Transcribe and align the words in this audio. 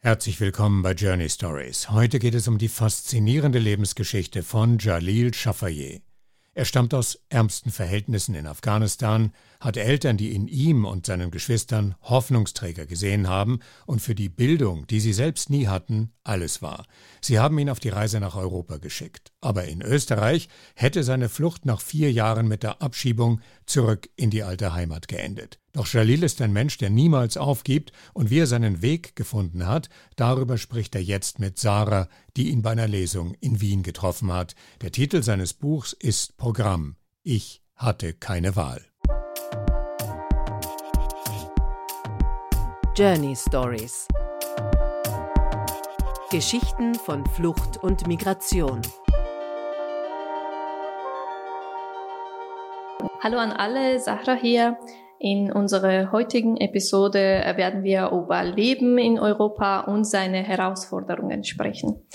Herzlich 0.00 0.38
willkommen 0.38 0.82
bei 0.82 0.92
Journey 0.92 1.28
Stories. 1.28 1.90
Heute 1.90 2.20
geht 2.20 2.36
es 2.36 2.46
um 2.46 2.56
die 2.56 2.68
faszinierende 2.68 3.58
Lebensgeschichte 3.58 4.44
von 4.44 4.78
Jalil 4.78 5.34
Shafayeh. 5.34 6.02
Er 6.54 6.64
stammt 6.64 6.94
aus 6.94 7.18
ärmsten 7.30 7.72
Verhältnissen 7.72 8.36
in 8.36 8.46
Afghanistan, 8.46 9.32
hat 9.58 9.76
Eltern, 9.76 10.16
die 10.16 10.34
in 10.36 10.46
ihm 10.46 10.84
und 10.84 11.06
seinen 11.06 11.32
Geschwistern 11.32 11.96
Hoffnungsträger 12.02 12.86
gesehen 12.86 13.26
haben 13.26 13.58
und 13.86 14.00
für 14.00 14.14
die 14.14 14.28
Bildung, 14.28 14.86
die 14.86 15.00
sie 15.00 15.12
selbst 15.12 15.50
nie 15.50 15.66
hatten, 15.66 16.12
alles 16.22 16.62
war. 16.62 16.86
Sie 17.20 17.40
haben 17.40 17.58
ihn 17.58 17.68
auf 17.68 17.80
die 17.80 17.88
Reise 17.88 18.20
nach 18.20 18.36
Europa 18.36 18.76
geschickt. 18.78 19.32
Aber 19.40 19.64
in 19.64 19.82
Österreich 19.82 20.48
hätte 20.76 21.02
seine 21.02 21.28
Flucht 21.28 21.66
nach 21.66 21.80
vier 21.80 22.12
Jahren 22.12 22.46
mit 22.46 22.62
der 22.62 22.82
Abschiebung 22.82 23.40
zurück 23.68 24.08
in 24.16 24.30
die 24.30 24.42
alte 24.42 24.74
Heimat 24.74 25.08
geendet. 25.08 25.58
Doch 25.72 25.86
Jalil 25.86 26.22
ist 26.22 26.40
ein 26.40 26.52
Mensch, 26.52 26.78
der 26.78 26.90
niemals 26.90 27.36
aufgibt 27.36 27.92
und 28.14 28.30
wie 28.30 28.40
er 28.40 28.46
seinen 28.46 28.82
Weg 28.82 29.16
gefunden 29.16 29.66
hat, 29.66 29.88
darüber 30.16 30.58
spricht 30.58 30.94
er 30.94 31.02
jetzt 31.02 31.38
mit 31.38 31.58
Sarah, 31.58 32.08
die 32.36 32.50
ihn 32.50 32.62
bei 32.62 32.72
einer 32.72 32.88
Lesung 32.88 33.34
in 33.40 33.60
Wien 33.60 33.82
getroffen 33.82 34.32
hat. 34.32 34.54
Der 34.80 34.92
Titel 34.92 35.22
seines 35.22 35.54
Buchs 35.54 35.92
ist 35.92 36.36
Programm. 36.36 36.96
Ich 37.22 37.62
hatte 37.74 38.14
keine 38.14 38.56
Wahl. 38.56 38.84
Journey 42.96 43.36
Stories 43.36 44.08
Geschichten 46.30 46.94
von 46.94 47.24
Flucht 47.24 47.78
und 47.78 48.06
Migration. 48.06 48.82
Hallo 53.20 53.38
an 53.38 53.50
alle, 53.50 53.98
Sahra 53.98 54.34
hier. 54.34 54.78
In 55.18 55.50
unserer 55.50 56.12
heutigen 56.12 56.56
Episode 56.56 57.52
werden 57.56 57.82
wir 57.82 58.10
über 58.12 58.44
Leben 58.44 58.96
in 58.96 59.18
Europa 59.18 59.80
und 59.80 60.04
seine 60.04 60.44
Herausforderungen 60.44 61.42
sprechen. 61.42 62.06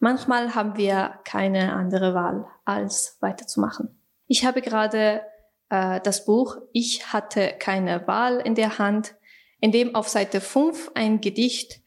Manchmal 0.00 0.56
haben 0.56 0.76
wir 0.76 1.20
keine 1.22 1.74
andere 1.74 2.12
Wahl, 2.12 2.44
als 2.64 3.18
weiterzumachen. 3.20 4.02
Ich 4.26 4.44
habe 4.44 4.60
gerade 4.60 5.22
äh, 5.70 6.00
das 6.00 6.24
Buch 6.24 6.56
Ich 6.72 7.12
hatte 7.12 7.54
keine 7.60 8.08
Wahl 8.08 8.38
in 8.40 8.56
der 8.56 8.80
Hand, 8.80 9.14
in 9.60 9.70
dem 9.70 9.94
auf 9.94 10.08
Seite 10.08 10.40
5 10.40 10.90
ein 10.96 11.20
Gedicht 11.20 11.82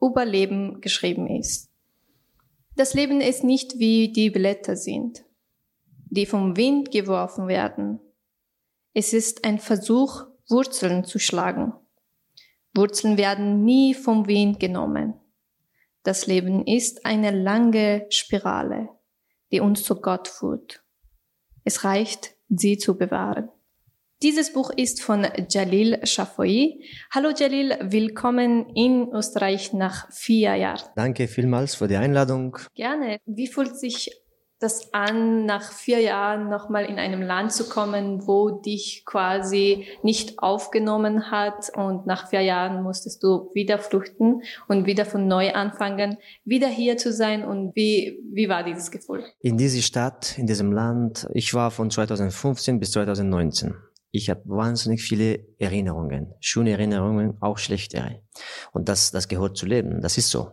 über 0.00 0.24
Leben 0.24 0.80
geschrieben 0.80 1.26
ist. 1.26 1.70
Das 2.74 2.94
Leben 2.94 3.20
ist 3.20 3.44
nicht 3.44 3.78
wie 3.78 4.10
die 4.10 4.30
Blätter 4.30 4.76
sind, 4.76 5.26
die 6.08 6.24
vom 6.24 6.56
Wind 6.56 6.90
geworfen 6.90 7.48
werden, 7.48 8.00
es 8.94 9.12
ist 9.12 9.44
ein 9.44 9.58
Versuch, 9.58 10.24
Wurzeln 10.48 11.04
zu 11.04 11.18
schlagen. 11.18 11.72
Wurzeln 12.74 13.18
werden 13.18 13.64
nie 13.64 13.92
vom 13.92 14.28
Wind 14.28 14.60
genommen. 14.60 15.14
Das 16.04 16.26
Leben 16.26 16.64
ist 16.64 17.04
eine 17.04 17.32
lange 17.32 18.06
Spirale, 18.10 18.88
die 19.50 19.60
uns 19.60 19.82
zu 19.82 19.96
Gott 19.96 20.28
führt. 20.28 20.84
Es 21.64 21.82
reicht, 21.82 22.36
sie 22.48 22.78
zu 22.78 22.96
bewahren. 22.96 23.48
Dieses 24.22 24.52
Buch 24.52 24.70
ist 24.70 25.02
von 25.02 25.26
Jalil 25.50 26.06
Shafoui. 26.06 26.84
Hallo 27.10 27.30
Jalil, 27.36 27.76
willkommen 27.82 28.68
in 28.76 29.08
Österreich 29.12 29.72
nach 29.72 30.10
vier 30.12 30.54
Jahren. 30.54 30.88
Danke 30.94 31.26
vielmals 31.26 31.74
für 31.74 31.88
die 31.88 31.96
Einladung. 31.96 32.56
Gerne. 32.74 33.18
Wie 33.26 33.48
fühlt 33.48 33.76
sich 33.76 34.23
das 34.64 34.92
an, 34.94 35.44
nach 35.44 35.70
vier 35.70 36.00
Jahren 36.00 36.48
nochmal 36.48 36.86
in 36.86 36.98
einem 36.98 37.20
Land 37.20 37.52
zu 37.52 37.68
kommen, 37.68 38.26
wo 38.26 38.50
dich 38.50 39.04
quasi 39.04 39.86
nicht 40.02 40.38
aufgenommen 40.38 41.30
hat 41.30 41.70
und 41.76 42.06
nach 42.06 42.30
vier 42.30 42.40
Jahren 42.40 42.82
musstest 42.82 43.22
du 43.22 43.50
wieder 43.52 43.78
flüchten 43.78 44.42
und 44.66 44.86
wieder 44.86 45.04
von 45.04 45.28
neu 45.28 45.52
anfangen, 45.52 46.16
wieder 46.44 46.68
hier 46.68 46.96
zu 46.96 47.12
sein 47.12 47.44
und 47.44 47.76
wie, 47.76 48.18
wie 48.32 48.48
war 48.48 48.64
dieses 48.64 48.90
Gefühl? 48.90 49.24
In 49.40 49.58
dieser 49.58 49.82
Stadt, 49.82 50.38
in 50.38 50.46
diesem 50.46 50.72
Land, 50.72 51.28
ich 51.34 51.52
war 51.52 51.70
von 51.70 51.90
2015 51.90 52.80
bis 52.80 52.92
2019. 52.92 53.74
Ich 54.12 54.30
habe 54.30 54.42
wahnsinnig 54.46 55.02
viele 55.02 55.40
Erinnerungen, 55.58 56.32
schöne 56.40 56.70
Erinnerungen, 56.70 57.36
auch 57.40 57.58
schlechte. 57.58 58.22
Und 58.72 58.88
das, 58.88 59.10
das 59.10 59.28
gehört 59.28 59.58
zu 59.58 59.66
leben, 59.66 60.00
das 60.00 60.16
ist 60.16 60.30
so. 60.30 60.52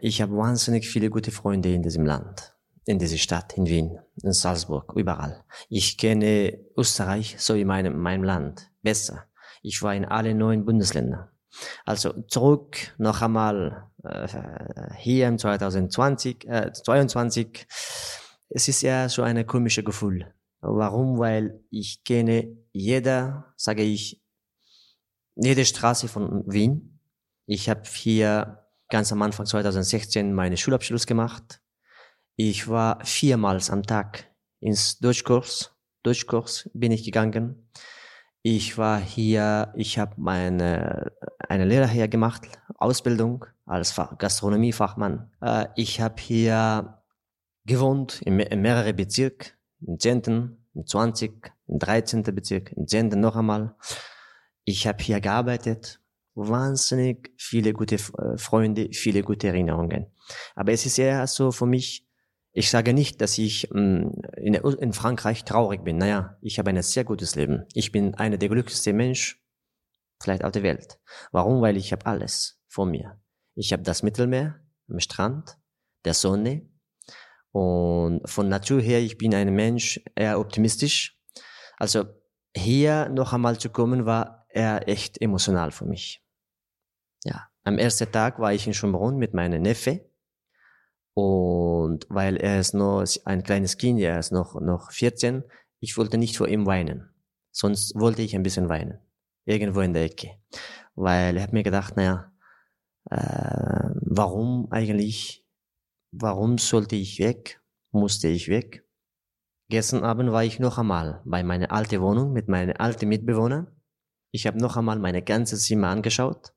Ich 0.00 0.22
habe 0.22 0.36
wahnsinnig 0.36 0.86
viele 0.88 1.10
gute 1.10 1.30
Freunde 1.30 1.72
in 1.72 1.82
diesem 1.82 2.04
Land 2.04 2.55
in 2.86 2.98
diese 3.00 3.18
Stadt, 3.18 3.56
in 3.58 3.66
Wien, 3.66 3.98
in 4.22 4.32
Salzburg, 4.32 4.92
überall. 4.94 5.44
Ich 5.68 5.98
kenne 5.98 6.58
Österreich 6.76 7.34
so 7.38 7.56
wie 7.56 7.64
meinem, 7.64 7.98
meinem 8.00 8.22
Land 8.22 8.70
besser. 8.82 9.24
Ich 9.62 9.82
war 9.82 9.94
in 9.94 10.04
alle 10.04 10.34
neun 10.34 10.64
Bundesländern. 10.64 11.28
Also 11.84 12.12
zurück 12.28 12.94
noch 12.96 13.22
einmal 13.22 13.90
äh, 14.04 14.28
hier 14.96 15.26
im 15.26 15.36
2020, 15.36 16.46
äh, 16.48 16.72
22. 16.72 17.66
Es 18.50 18.68
ist 18.68 18.82
ja 18.82 19.08
so 19.08 19.22
ein 19.22 19.44
komisches 19.46 19.84
Gefühl. 19.84 20.32
Warum? 20.60 21.18
Weil 21.18 21.60
ich 21.70 22.04
kenne 22.04 22.56
jeder, 22.72 23.52
sage 23.56 23.82
ich, 23.82 24.22
jede 25.34 25.64
Straße 25.64 26.06
von 26.06 26.44
Wien. 26.46 27.00
Ich 27.46 27.68
habe 27.68 27.82
hier 27.84 28.64
ganz 28.88 29.10
am 29.10 29.22
Anfang 29.22 29.46
2016 29.46 30.32
meine 30.32 30.56
Schulabschluss 30.56 31.06
gemacht 31.06 31.60
ich 32.36 32.68
war 32.68 33.04
viermals 33.04 33.70
am 33.70 33.82
Tag 33.82 34.30
ins 34.60 34.98
Deutschkurs. 34.98 35.74
Deutschkurs 36.02 36.70
bin 36.74 36.92
ich 36.92 37.04
gegangen. 37.04 37.68
Ich 38.42 38.78
war 38.78 39.00
hier, 39.00 39.72
ich 39.74 39.98
habe 39.98 40.14
meine 40.18 41.12
eine 41.48 41.64
Lehre 41.64 41.88
hier 41.88 42.08
gemacht, 42.08 42.46
Ausbildung 42.76 43.44
als 43.64 43.96
Gastronomiefachmann. 44.18 45.32
Äh, 45.40 45.66
ich 45.74 46.00
habe 46.00 46.20
hier 46.20 47.02
gewohnt 47.64 48.22
in, 48.22 48.38
in 48.38 48.60
mehrere 48.60 48.94
Bezirke, 48.94 49.52
im 49.80 49.98
10., 49.98 50.56
im 50.74 50.86
20., 50.86 51.52
im 51.66 51.78
13. 51.78 52.22
Bezirk, 52.22 52.72
im 52.72 52.86
10. 52.86 53.08
noch 53.20 53.36
einmal. 53.36 53.74
Ich 54.64 54.86
habe 54.86 55.02
hier 55.02 55.20
gearbeitet, 55.20 56.00
wahnsinnig 56.34 57.32
viele 57.38 57.72
gute 57.72 57.96
äh, 57.96 58.36
Freunde, 58.36 58.90
viele 58.92 59.22
gute 59.22 59.48
Erinnerungen. 59.48 60.06
Aber 60.54 60.72
es 60.72 60.86
ist 60.86 60.98
eher 60.98 61.26
so 61.26 61.50
für 61.50 61.66
mich, 61.66 62.05
ich 62.56 62.70
sage 62.70 62.94
nicht, 62.94 63.20
dass 63.20 63.36
ich 63.36 63.68
mm, 63.70 64.08
in, 64.38 64.54
in 64.54 64.92
Frankreich 64.94 65.44
traurig 65.44 65.84
bin. 65.84 65.98
Naja, 65.98 66.38
ich 66.40 66.58
habe 66.58 66.70
ein 66.70 66.82
sehr 66.82 67.04
gutes 67.04 67.34
Leben. 67.34 67.66
Ich 67.74 67.92
bin 67.92 68.14
einer 68.14 68.38
der 68.38 68.48
glücklichsten 68.48 68.96
Menschen 68.96 69.38
vielleicht 70.22 70.42
auf 70.42 70.52
der 70.52 70.62
Welt. 70.62 70.98
Warum? 71.32 71.60
Weil 71.60 71.76
ich 71.76 71.92
habe 71.92 72.06
alles 72.06 72.58
vor 72.66 72.86
mir. 72.86 73.20
Ich 73.56 73.74
habe 73.74 73.82
das 73.82 74.02
Mittelmeer 74.02 74.58
am 74.88 75.00
Strand, 75.00 75.58
der 76.06 76.14
Sonne. 76.14 76.66
Und 77.52 78.26
von 78.28 78.48
Natur 78.48 78.80
her, 78.80 79.00
ich 79.00 79.18
bin 79.18 79.34
ein 79.34 79.54
Mensch, 79.54 80.00
eher 80.14 80.40
optimistisch. 80.40 81.20
Also 81.76 82.06
hier 82.56 83.10
noch 83.10 83.34
einmal 83.34 83.58
zu 83.58 83.68
kommen, 83.68 84.06
war 84.06 84.46
eher 84.48 84.88
echt 84.88 85.20
emotional 85.20 85.72
für 85.72 85.84
mich. 85.84 86.24
Ja, 87.22 87.48
am 87.64 87.76
ersten 87.76 88.10
Tag 88.10 88.38
war 88.38 88.54
ich 88.54 88.66
in 88.66 88.72
Schönbrunn 88.72 89.18
mit 89.18 89.34
meinem 89.34 89.60
Neffe. 89.60 90.10
Und 91.18 92.04
weil 92.10 92.36
er 92.36 92.60
ist 92.60 92.74
noch 92.74 93.02
ein 93.24 93.42
kleines 93.42 93.78
Kind, 93.78 94.00
er 94.00 94.18
ist 94.18 94.32
noch, 94.32 94.60
noch 94.60 94.92
14, 94.92 95.44
ich 95.80 95.96
wollte 95.96 96.18
nicht 96.18 96.36
vor 96.36 96.46
ihm 96.46 96.66
weinen. 96.66 97.08
Sonst 97.52 97.94
wollte 97.98 98.20
ich 98.20 98.36
ein 98.36 98.42
bisschen 98.42 98.68
weinen. 98.68 98.98
Irgendwo 99.46 99.80
in 99.80 99.94
der 99.94 100.04
Ecke. 100.04 100.36
Weil 100.94 101.38
er 101.38 101.42
hat 101.42 101.54
mir 101.54 101.62
gedacht, 101.62 101.96
naja, 101.96 102.30
äh, 103.08 103.88
warum 104.02 104.70
eigentlich, 104.70 105.42
warum 106.12 106.58
sollte 106.58 106.96
ich 106.96 107.18
weg? 107.18 107.62
Musste 107.92 108.28
ich 108.28 108.48
weg? 108.48 108.86
Gestern 109.70 110.04
Abend 110.04 110.32
war 110.32 110.44
ich 110.44 110.58
noch 110.58 110.76
einmal 110.76 111.22
bei 111.24 111.42
meiner 111.42 111.72
alten 111.72 112.02
Wohnung 112.02 112.34
mit 112.34 112.46
meinen 112.48 112.76
alten 112.76 113.08
Mitbewohnern. 113.08 113.68
Ich 114.32 114.46
habe 114.46 114.58
noch 114.58 114.76
einmal 114.76 114.98
meine 114.98 115.22
ganze 115.22 115.56
Zimmer 115.56 115.88
angeschaut. 115.88 116.52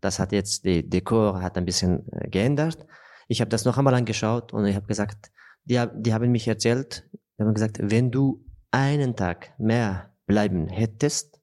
Das 0.00 0.20
hat 0.20 0.30
jetzt, 0.30 0.64
die 0.64 0.88
Dekor 0.88 1.42
hat 1.42 1.58
ein 1.58 1.64
bisschen 1.64 2.06
äh, 2.12 2.28
geändert. 2.28 2.86
Ich 3.28 3.40
habe 3.40 3.50
das 3.50 3.64
noch 3.64 3.78
einmal 3.78 3.94
angeschaut 3.94 4.52
und 4.52 4.66
ich 4.66 4.74
habe 4.74 4.86
gesagt, 4.86 5.30
die, 5.64 5.82
die 5.94 6.14
haben 6.14 6.32
mich 6.32 6.48
erzählt, 6.48 7.08
die 7.38 7.44
haben 7.44 7.54
gesagt, 7.54 7.78
wenn 7.80 8.10
du 8.10 8.44
einen 8.70 9.14
Tag 9.14 9.54
mehr 9.58 10.14
bleiben 10.26 10.68
hättest, 10.68 11.40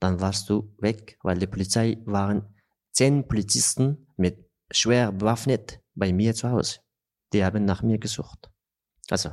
dann 0.00 0.20
warst 0.20 0.48
du 0.48 0.74
weg, 0.78 1.18
weil 1.22 1.38
die 1.38 1.46
Polizei 1.46 1.98
waren 2.04 2.54
zehn 2.92 3.26
Polizisten 3.26 4.06
mit 4.16 4.48
schwer 4.70 5.12
bewaffnet 5.12 5.80
bei 5.94 6.12
mir 6.12 6.34
zu 6.34 6.50
Hause. 6.50 6.80
Die 7.32 7.44
haben 7.44 7.64
nach 7.64 7.82
mir 7.82 7.98
gesucht. 7.98 8.50
Also, 9.10 9.30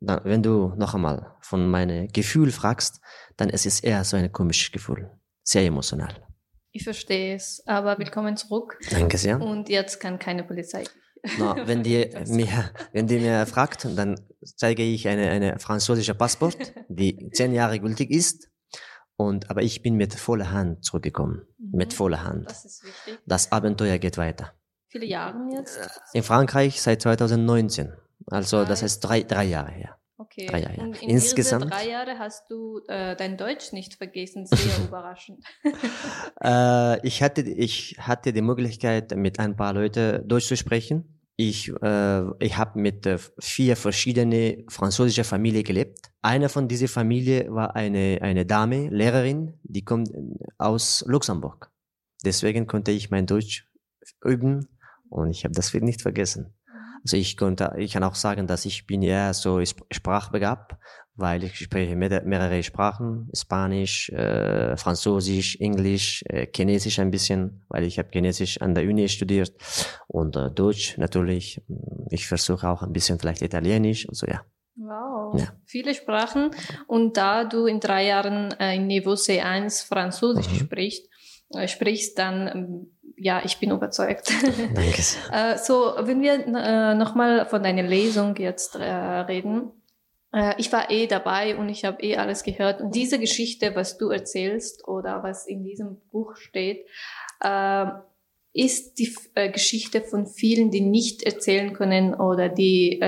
dann, 0.00 0.20
wenn 0.24 0.42
du 0.42 0.74
noch 0.76 0.94
einmal 0.94 1.36
von 1.40 1.68
meinem 1.70 2.08
Gefühl 2.08 2.50
fragst, 2.50 3.00
dann 3.36 3.48
ist 3.50 3.66
es 3.66 3.80
eher 3.80 4.04
so 4.04 4.16
ein 4.16 4.32
komisches 4.32 4.72
Gefühl. 4.72 5.10
Sehr 5.44 5.64
emotional. 5.64 6.26
Ich 6.74 6.84
verstehe 6.84 7.34
es, 7.36 7.62
aber 7.66 7.98
willkommen 7.98 8.34
zurück. 8.38 8.78
Danke 8.90 9.18
sehr. 9.18 9.38
Und 9.38 9.68
jetzt 9.68 10.00
kann 10.00 10.18
keine 10.18 10.42
Polizei. 10.42 10.84
No, 11.38 11.54
wenn 11.66 11.82
die 11.82 12.08
mir, 12.28 12.70
wenn 12.92 13.06
die 13.06 13.18
mir 13.18 13.44
fragt, 13.44 13.86
dann 13.94 14.18
zeige 14.56 14.82
ich 14.82 15.06
eine, 15.06 15.28
eine 15.30 15.58
französische 15.58 16.14
Passport, 16.14 16.56
die 16.88 17.28
zehn 17.32 17.52
Jahre 17.52 17.78
gültig 17.78 18.10
ist. 18.10 18.48
Und, 19.16 19.50
aber 19.50 19.62
ich 19.62 19.82
bin 19.82 19.96
mit 19.96 20.14
voller 20.14 20.50
Hand 20.50 20.82
zurückgekommen. 20.82 21.46
Mhm. 21.58 21.76
Mit 21.76 21.92
voller 21.92 22.24
Hand. 22.24 22.50
Das 22.50 22.64
ist 22.64 22.82
wichtig. 22.82 23.18
Das 23.26 23.52
Abenteuer 23.52 23.98
geht 23.98 24.16
weiter. 24.16 24.54
Viele 24.88 25.04
Jahre 25.04 25.36
jetzt? 25.54 25.78
In 26.14 26.22
Frankreich 26.22 26.80
seit 26.80 27.02
2019. 27.02 27.92
Also 28.28 28.58
Ah, 28.58 28.64
das 28.64 28.82
heißt 28.82 29.04
drei, 29.04 29.22
drei 29.24 29.44
Jahre 29.44 29.72
her. 29.72 29.98
Okay. 30.22 30.46
Drei 30.46 30.60
Jahre. 30.62 30.80
Und 30.80 31.02
in 31.02 31.10
Insgesamt- 31.10 31.64
diese 31.64 31.74
drei 31.76 31.88
Jahre 31.88 32.18
hast 32.18 32.50
du 32.50 32.80
äh, 32.88 33.16
dein 33.16 33.36
Deutsch 33.36 33.72
nicht 33.72 33.94
vergessen. 33.94 34.46
Sehr 34.46 34.56
überraschend. 34.88 35.44
Äh, 36.42 37.06
ich, 37.06 37.22
hatte, 37.22 37.42
ich 37.42 37.96
hatte 37.98 38.32
die 38.32 38.42
Möglichkeit, 38.42 39.16
mit 39.16 39.38
ein 39.38 39.56
paar 39.56 39.72
Leuten 39.72 40.26
Deutsch 40.28 40.46
zu 40.46 40.56
sprechen. 40.56 41.18
Ich, 41.36 41.70
äh, 41.82 42.44
ich 42.44 42.56
habe 42.56 42.78
mit 42.78 43.06
äh, 43.06 43.18
vier 43.40 43.76
verschiedene 43.76 44.64
französische 44.68 45.24
Familien 45.24 45.64
gelebt. 45.64 45.98
Eine 46.20 46.48
von 46.48 46.68
dieser 46.68 46.88
Familie 46.88 47.52
war 47.52 47.74
eine, 47.74 48.18
eine 48.22 48.44
Dame, 48.46 48.88
Lehrerin, 48.90 49.58
die 49.62 49.84
kommt 49.84 50.10
aus 50.58 51.04
Luxemburg. 51.06 51.70
Deswegen 52.24 52.66
konnte 52.66 52.92
ich 52.92 53.10
mein 53.10 53.26
Deutsch 53.26 53.66
üben 54.22 54.68
und 55.08 55.30
ich 55.30 55.44
habe 55.44 55.54
das 55.54 55.74
nicht 55.74 56.02
vergessen. 56.02 56.54
Also 57.04 57.16
ich 57.16 57.36
konnte, 57.36 57.72
ich 57.78 57.92
kann 57.92 58.04
auch 58.04 58.14
sagen, 58.14 58.46
dass 58.46 58.64
ich 58.64 58.86
bin 58.86 59.02
eher 59.02 59.34
so 59.34 59.58
sp- 59.60 59.84
sprachbegabt, 59.90 60.76
weil 61.16 61.42
ich 61.44 61.56
spreche 61.56 61.96
mehr- 61.96 62.22
mehrere 62.24 62.62
Sprachen, 62.62 63.28
Spanisch, 63.36 64.08
äh, 64.10 64.76
Französisch, 64.76 65.56
Englisch, 65.60 66.22
äh, 66.28 66.46
Chinesisch 66.54 66.98
ein 67.00 67.10
bisschen, 67.10 67.64
weil 67.68 67.84
ich 67.84 67.98
habe 67.98 68.08
Chinesisch 68.12 68.60
an 68.60 68.74
der 68.74 68.84
Uni 68.84 69.08
studiert 69.08 69.52
und 70.06 70.36
äh, 70.36 70.50
Deutsch 70.50 70.96
natürlich. 70.98 71.60
Ich 72.10 72.26
versuche 72.28 72.68
auch 72.68 72.82
ein 72.82 72.92
bisschen 72.92 73.18
vielleicht 73.18 73.42
Italienisch 73.42 74.08
und 74.08 74.14
so 74.16 74.26
ja. 74.26 74.42
Wow, 74.76 75.38
Ja. 75.38 75.48
viele 75.66 75.94
Sprachen. 75.94 76.50
Und 76.86 77.16
da 77.18 77.44
du 77.44 77.66
in 77.66 77.78
drei 77.80 78.06
Jahren 78.06 78.52
äh, 78.58 78.76
in 78.76 78.86
Niveau 78.86 79.12
C1 79.14 79.86
Französisch 79.86 80.48
Mhm. 80.48 80.56
sprichst, 80.66 81.08
äh, 81.54 81.68
sprichst, 81.68 82.18
dann, 82.18 82.48
ähm, 82.48 82.96
ja, 83.22 83.40
ich 83.44 83.58
bin 83.58 83.70
überzeugt. 83.70 84.32
Danke. 84.74 85.02
Äh, 85.32 85.56
so, 85.56 85.94
wenn 86.00 86.20
wir 86.22 86.44
äh, 86.44 86.94
nochmal 86.94 87.46
von 87.46 87.62
deiner 87.62 87.84
Lesung 87.84 88.34
jetzt 88.36 88.74
äh, 88.74 88.82
reden. 88.82 89.70
Äh, 90.32 90.54
ich 90.58 90.72
war 90.72 90.90
eh 90.90 91.06
dabei 91.06 91.56
und 91.56 91.68
ich 91.68 91.84
habe 91.84 92.02
eh 92.02 92.16
alles 92.16 92.42
gehört. 92.42 92.80
Und 92.80 92.96
diese 92.96 93.20
Geschichte, 93.20 93.76
was 93.76 93.96
du 93.96 94.10
erzählst 94.10 94.88
oder 94.88 95.22
was 95.22 95.46
in 95.46 95.62
diesem 95.62 96.00
Buch 96.10 96.34
steht, 96.34 96.84
äh, 97.40 97.86
ist 98.54 98.98
die 98.98 99.14
Geschichte 99.34 100.02
von 100.02 100.26
vielen, 100.26 100.70
die 100.70 100.82
nicht 100.82 101.22
erzählen 101.22 101.72
können 101.72 102.12
oder 102.12 102.50
die 102.50 102.98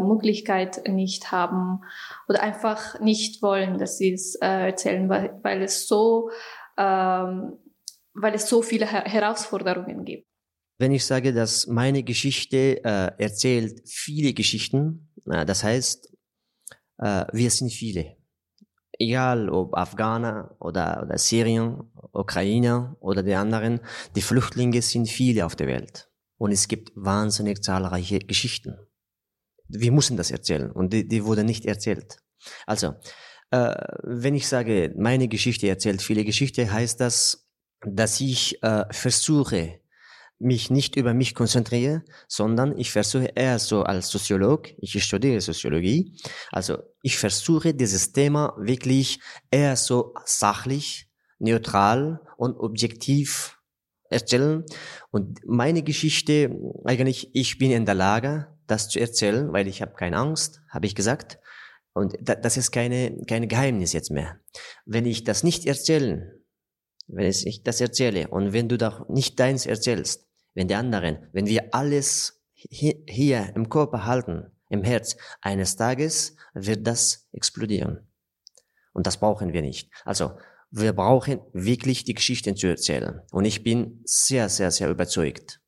Möglichkeit 0.00 0.88
nicht 0.88 1.32
haben 1.32 1.82
oder 2.28 2.40
einfach 2.40 3.00
nicht 3.00 3.42
wollen, 3.42 3.78
dass 3.78 3.98
sie 3.98 4.12
es 4.12 4.36
äh, 4.36 4.66
erzählen, 4.66 5.08
weil, 5.08 5.36
weil 5.42 5.60
es 5.62 5.88
so, 5.88 6.30
ähm, 6.78 7.58
weil 8.14 8.34
es 8.34 8.48
so 8.48 8.62
viele 8.62 8.86
Her 8.86 9.04
Herausforderungen 9.04 10.04
gibt. 10.04 10.26
Wenn 10.78 10.92
ich 10.92 11.04
sage, 11.04 11.32
dass 11.32 11.66
meine 11.66 12.02
Geschichte 12.02 12.82
äh, 12.84 13.12
erzählt 13.18 13.82
viele 13.88 14.32
Geschichten, 14.32 15.12
äh, 15.26 15.44
das 15.44 15.62
heißt, 15.62 16.12
äh, 16.98 17.26
wir 17.32 17.50
sind 17.50 17.72
viele. 17.72 18.16
Egal 18.98 19.48
ob 19.48 19.74
Afghaner 19.74 20.56
oder, 20.60 21.02
oder 21.04 21.18
Syrien, 21.18 21.92
Ukrainer 22.12 22.96
oder 23.00 23.22
die 23.22 23.34
anderen, 23.34 23.80
die 24.14 24.22
Flüchtlinge 24.22 24.82
sind 24.82 25.08
viele 25.08 25.46
auf 25.46 25.56
der 25.56 25.66
Welt. 25.66 26.10
Und 26.36 26.52
es 26.52 26.68
gibt 26.68 26.92
wahnsinnig 26.94 27.62
zahlreiche 27.62 28.18
Geschichten. 28.18 28.76
Wir 29.68 29.92
müssen 29.92 30.16
das 30.16 30.30
erzählen 30.30 30.70
und 30.70 30.92
die, 30.92 31.06
die 31.06 31.24
wurden 31.24 31.46
nicht 31.46 31.64
erzählt. 31.64 32.16
Also, 32.66 32.94
äh, 33.50 33.74
wenn 34.02 34.34
ich 34.34 34.48
sage, 34.48 34.92
meine 34.96 35.28
Geschichte 35.28 35.68
erzählt 35.68 36.02
viele 36.02 36.24
Geschichten, 36.24 36.70
heißt 36.70 37.00
das, 37.00 37.48
dass 37.84 38.20
ich 38.20 38.62
äh, 38.62 38.84
versuche, 38.90 39.80
mich 40.42 40.70
nicht 40.70 40.96
über 40.96 41.14
mich 41.14 41.34
konzentriere, 41.34 42.02
sondern 42.26 42.76
ich 42.76 42.90
versuche 42.90 43.30
eher 43.34 43.58
so 43.58 43.84
als 43.84 44.08
Soziolog, 44.08 44.68
ich 44.78 45.02
studiere 45.02 45.40
Soziologie, 45.40 46.16
also 46.50 46.78
ich 47.02 47.16
versuche 47.16 47.74
dieses 47.74 48.12
Thema 48.12 48.54
wirklich 48.58 49.20
eher 49.50 49.76
so 49.76 50.14
sachlich, 50.24 51.08
neutral 51.38 52.20
und 52.36 52.56
objektiv 52.56 53.58
erzählen. 54.08 54.64
Und 55.10 55.40
meine 55.44 55.82
Geschichte, 55.82 56.54
eigentlich, 56.84 57.30
ich 57.34 57.58
bin 57.58 57.70
in 57.70 57.86
der 57.86 57.94
Lage, 57.94 58.48
das 58.66 58.88
zu 58.88 59.00
erzählen, 59.00 59.52
weil 59.52 59.66
ich 59.66 59.82
habe 59.82 59.94
keine 59.94 60.16
Angst, 60.18 60.60
habe 60.68 60.86
ich 60.86 60.94
gesagt. 60.94 61.38
Und 61.94 62.16
da, 62.20 62.34
das 62.34 62.56
ist 62.56 62.70
keine, 62.70 63.22
kein 63.26 63.48
Geheimnis 63.48 63.92
jetzt 63.92 64.10
mehr. 64.10 64.38
Wenn 64.86 65.04
ich 65.04 65.24
das 65.24 65.42
nicht 65.42 65.66
erzählen, 65.66 66.32
wenn 67.12 67.26
ich 67.26 67.62
das 67.62 67.80
erzähle 67.80 68.28
und 68.28 68.52
wenn 68.52 68.68
du 68.68 68.78
doch 68.78 69.08
nicht 69.08 69.38
deins 69.38 69.66
erzählst, 69.66 70.26
wenn 70.54 70.68
die 70.68 70.74
anderen, 70.74 71.28
wenn 71.32 71.46
wir 71.46 71.74
alles 71.74 72.42
hi- 72.56 73.04
hier 73.08 73.52
im 73.54 73.68
Körper 73.68 74.04
halten, 74.06 74.50
im 74.68 74.82
Herz, 74.82 75.16
eines 75.40 75.76
Tages 75.76 76.36
wird 76.54 76.86
das 76.86 77.28
explodieren. 77.32 78.08
Und 78.94 79.06
das 79.06 79.18
brauchen 79.18 79.52
wir 79.52 79.62
nicht. 79.62 79.90
Also, 80.04 80.32
wir 80.70 80.94
brauchen 80.94 81.40
wirklich 81.52 82.04
die 82.04 82.14
Geschichten 82.14 82.56
zu 82.56 82.66
erzählen. 82.66 83.20
Und 83.30 83.44
ich 83.44 83.62
bin 83.62 84.00
sehr, 84.04 84.48
sehr, 84.48 84.70
sehr 84.70 84.88
überzeugt. 84.88 85.60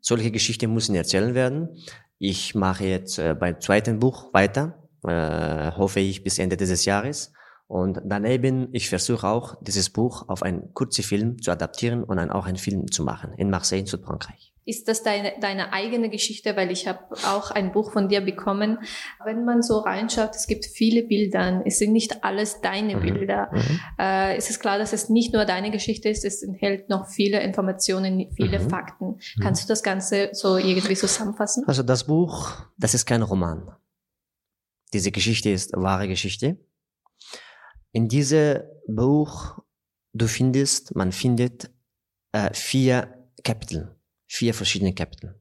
Solche 0.00 0.30
Geschichten 0.30 0.72
müssen 0.72 0.94
erzählen 0.94 1.34
werden. 1.34 1.82
Ich 2.18 2.54
mache 2.54 2.84
jetzt 2.84 3.18
äh, 3.18 3.34
beim 3.34 3.60
zweiten 3.60 3.98
Buch 3.98 4.32
weiter, 4.32 4.88
äh, 5.04 5.72
hoffe 5.76 5.98
ich 6.00 6.22
bis 6.22 6.38
Ende 6.38 6.56
dieses 6.56 6.84
Jahres. 6.84 7.32
Und 7.68 8.00
daneben, 8.04 8.68
ich 8.72 8.88
versuche 8.88 9.26
auch, 9.26 9.56
dieses 9.60 9.90
Buch 9.90 10.28
auf 10.28 10.42
einen 10.42 10.72
kurzen 10.72 11.02
Film 11.02 11.42
zu 11.42 11.50
adaptieren 11.50 12.04
und 12.04 12.16
dann 12.16 12.30
auch 12.30 12.46
einen 12.46 12.58
Film 12.58 12.90
zu 12.90 13.02
machen 13.02 13.32
in 13.36 13.50
Marseille 13.50 13.80
in 13.80 13.86
Südfrankreich. 13.86 14.52
Ist 14.68 14.88
das 14.88 15.04
deine, 15.04 15.32
deine 15.40 15.72
eigene 15.72 16.10
Geschichte? 16.10 16.56
Weil 16.56 16.72
ich 16.72 16.88
habe 16.88 16.98
auch 17.24 17.52
ein 17.52 17.70
Buch 17.72 17.92
von 17.92 18.08
dir 18.08 18.20
bekommen. 18.20 18.78
Wenn 19.24 19.44
man 19.44 19.62
so 19.62 19.78
reinschaut, 19.78 20.30
es 20.34 20.48
gibt 20.48 20.64
viele 20.66 21.04
Bilder. 21.04 21.62
Es 21.64 21.78
sind 21.78 21.92
nicht 21.92 22.24
alles 22.24 22.60
deine 22.62 22.96
Mhm. 22.96 23.00
Bilder. 23.00 23.48
Mhm. 23.52 23.80
Äh, 23.98 24.36
es 24.36 24.50
ist 24.50 24.58
klar, 24.58 24.78
dass 24.78 24.92
es 24.92 25.08
nicht 25.08 25.32
nur 25.32 25.44
deine 25.44 25.70
Geschichte 25.70 26.08
ist, 26.08 26.24
es 26.24 26.42
enthält 26.42 26.88
noch 26.88 27.06
viele 27.06 27.40
Informationen, 27.42 28.28
viele 28.34 28.58
Mhm. 28.58 28.68
Fakten. 28.70 29.18
Kannst 29.40 29.62
du 29.64 29.68
das 29.68 29.84
Ganze 29.84 30.30
so 30.32 30.56
irgendwie 30.56 30.94
zusammenfassen? 30.96 31.62
Also 31.68 31.84
das 31.84 32.04
Buch, 32.04 32.52
das 32.76 32.94
ist 32.94 33.06
kein 33.06 33.22
Roman. 33.22 33.70
Diese 34.92 35.12
Geschichte 35.12 35.50
ist 35.50 35.72
wahre 35.76 36.08
Geschichte. 36.08 36.58
In 37.92 38.08
diesem 38.08 38.62
Buch, 38.86 39.58
du 40.12 40.26
findest, 40.26 40.94
man 40.94 41.12
findet 41.12 41.70
äh, 42.32 42.52
vier 42.52 43.30
Kapitel, 43.42 43.96
vier 44.26 44.54
verschiedene 44.54 44.94
Kapitel. 44.94 45.40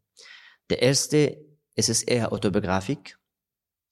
Der 0.70 0.82
erste, 0.82 1.38
es 1.76 1.90
ist 1.90 2.04
eher 2.04 2.32
autobiografisch. 2.32 3.20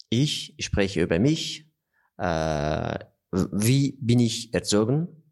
Ich 0.10 0.56
spreche 0.60 1.02
über 1.02 1.20
mich, 1.20 1.70
äh, 2.18 3.00
wie 3.32 3.98
bin 4.00 4.20
ich 4.20 4.54
erzogen, 4.54 5.24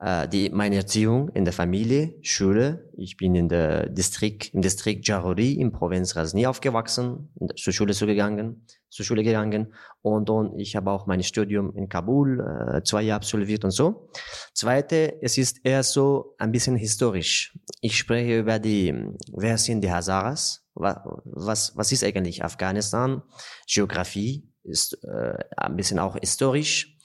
äh, 0.00 0.26
die, 0.28 0.48
meine 0.50 0.76
Erziehung 0.76 1.28
in 1.30 1.44
der 1.44 1.52
Familie, 1.52 2.14
Schule. 2.22 2.90
Ich 2.96 3.16
bin 3.16 3.34
in 3.34 3.48
der 3.48 3.88
Distrikt, 3.88 4.54
im 4.54 4.62
Distrikt 4.62 5.06
Jarori 5.06 5.52
in 5.52 5.72
Provinz 5.72 6.16
Rasni 6.16 6.46
aufgewachsen, 6.46 7.32
zur 7.56 7.72
Schule 7.72 7.92
so 7.92 8.06
gegangen, 8.06 8.66
zur 8.90 9.06
Schule 9.06 9.22
gegangen 9.22 9.72
und 10.02 10.28
dann 10.28 10.58
ich 10.58 10.76
habe 10.76 10.90
auch 10.90 11.06
mein 11.06 11.22
Studium 11.22 11.74
in 11.74 11.88
Kabul 11.88 12.40
äh, 12.40 12.82
zwei 12.82 13.02
Jahre 13.02 13.16
absolviert 13.16 13.64
und 13.64 13.70
so. 13.70 14.10
Zweite, 14.54 15.18
es 15.22 15.38
ist 15.38 15.60
eher 15.64 15.82
so 15.82 16.34
ein 16.38 16.52
bisschen 16.52 16.76
historisch. 16.76 17.56
Ich 17.80 17.96
spreche 17.96 18.40
über 18.40 18.58
die, 18.58 18.94
wer 19.32 19.56
sind 19.58 19.82
die 19.82 19.90
Hazaras? 19.90 20.66
Was, 20.74 20.96
was, 21.24 21.76
was 21.76 21.92
ist 21.92 22.04
eigentlich 22.04 22.44
Afghanistan? 22.44 23.22
Geografie 23.66 24.48
ist 24.62 25.02
äh, 25.04 25.38
ein 25.56 25.76
bisschen 25.76 25.98
auch 25.98 26.16
historisch 26.16 26.96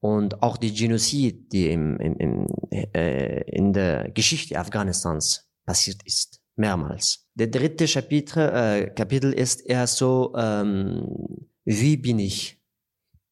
und 0.00 0.42
auch 0.42 0.56
die 0.56 0.74
Genozid, 0.74 1.52
die 1.52 1.70
im, 1.70 1.98
im, 1.98 2.16
im, 2.16 2.46
äh, 2.70 3.42
in 3.50 3.72
der 3.72 4.10
Geschichte 4.10 4.58
Afghanistans 4.58 5.48
passiert 5.64 6.02
ist, 6.04 6.40
mehrmals. 6.56 7.25
Der 7.36 7.48
dritte 7.48 7.84
Kapitel, 7.86 8.38
äh, 8.38 8.90
Kapitel 8.94 9.30
ist 9.34 9.60
eher 9.60 9.86
so, 9.86 10.32
ähm, 10.38 11.46
wie 11.66 11.98
bin 11.98 12.18
ich 12.18 12.58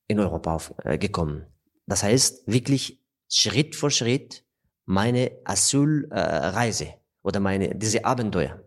in 0.08 0.20
Europa 0.20 0.54
auf, 0.54 0.74
äh, 0.84 0.98
gekommen? 0.98 1.46
Das 1.86 2.02
heißt 2.02 2.46
wirklich 2.46 3.02
Schritt 3.30 3.74
für 3.74 3.90
Schritt 3.90 4.44
meine 4.84 5.30
Asylreise 5.44 6.84
äh, 6.84 6.98
oder 7.22 7.40
meine 7.40 7.74
diese 7.74 8.04
Abenteuer, 8.04 8.62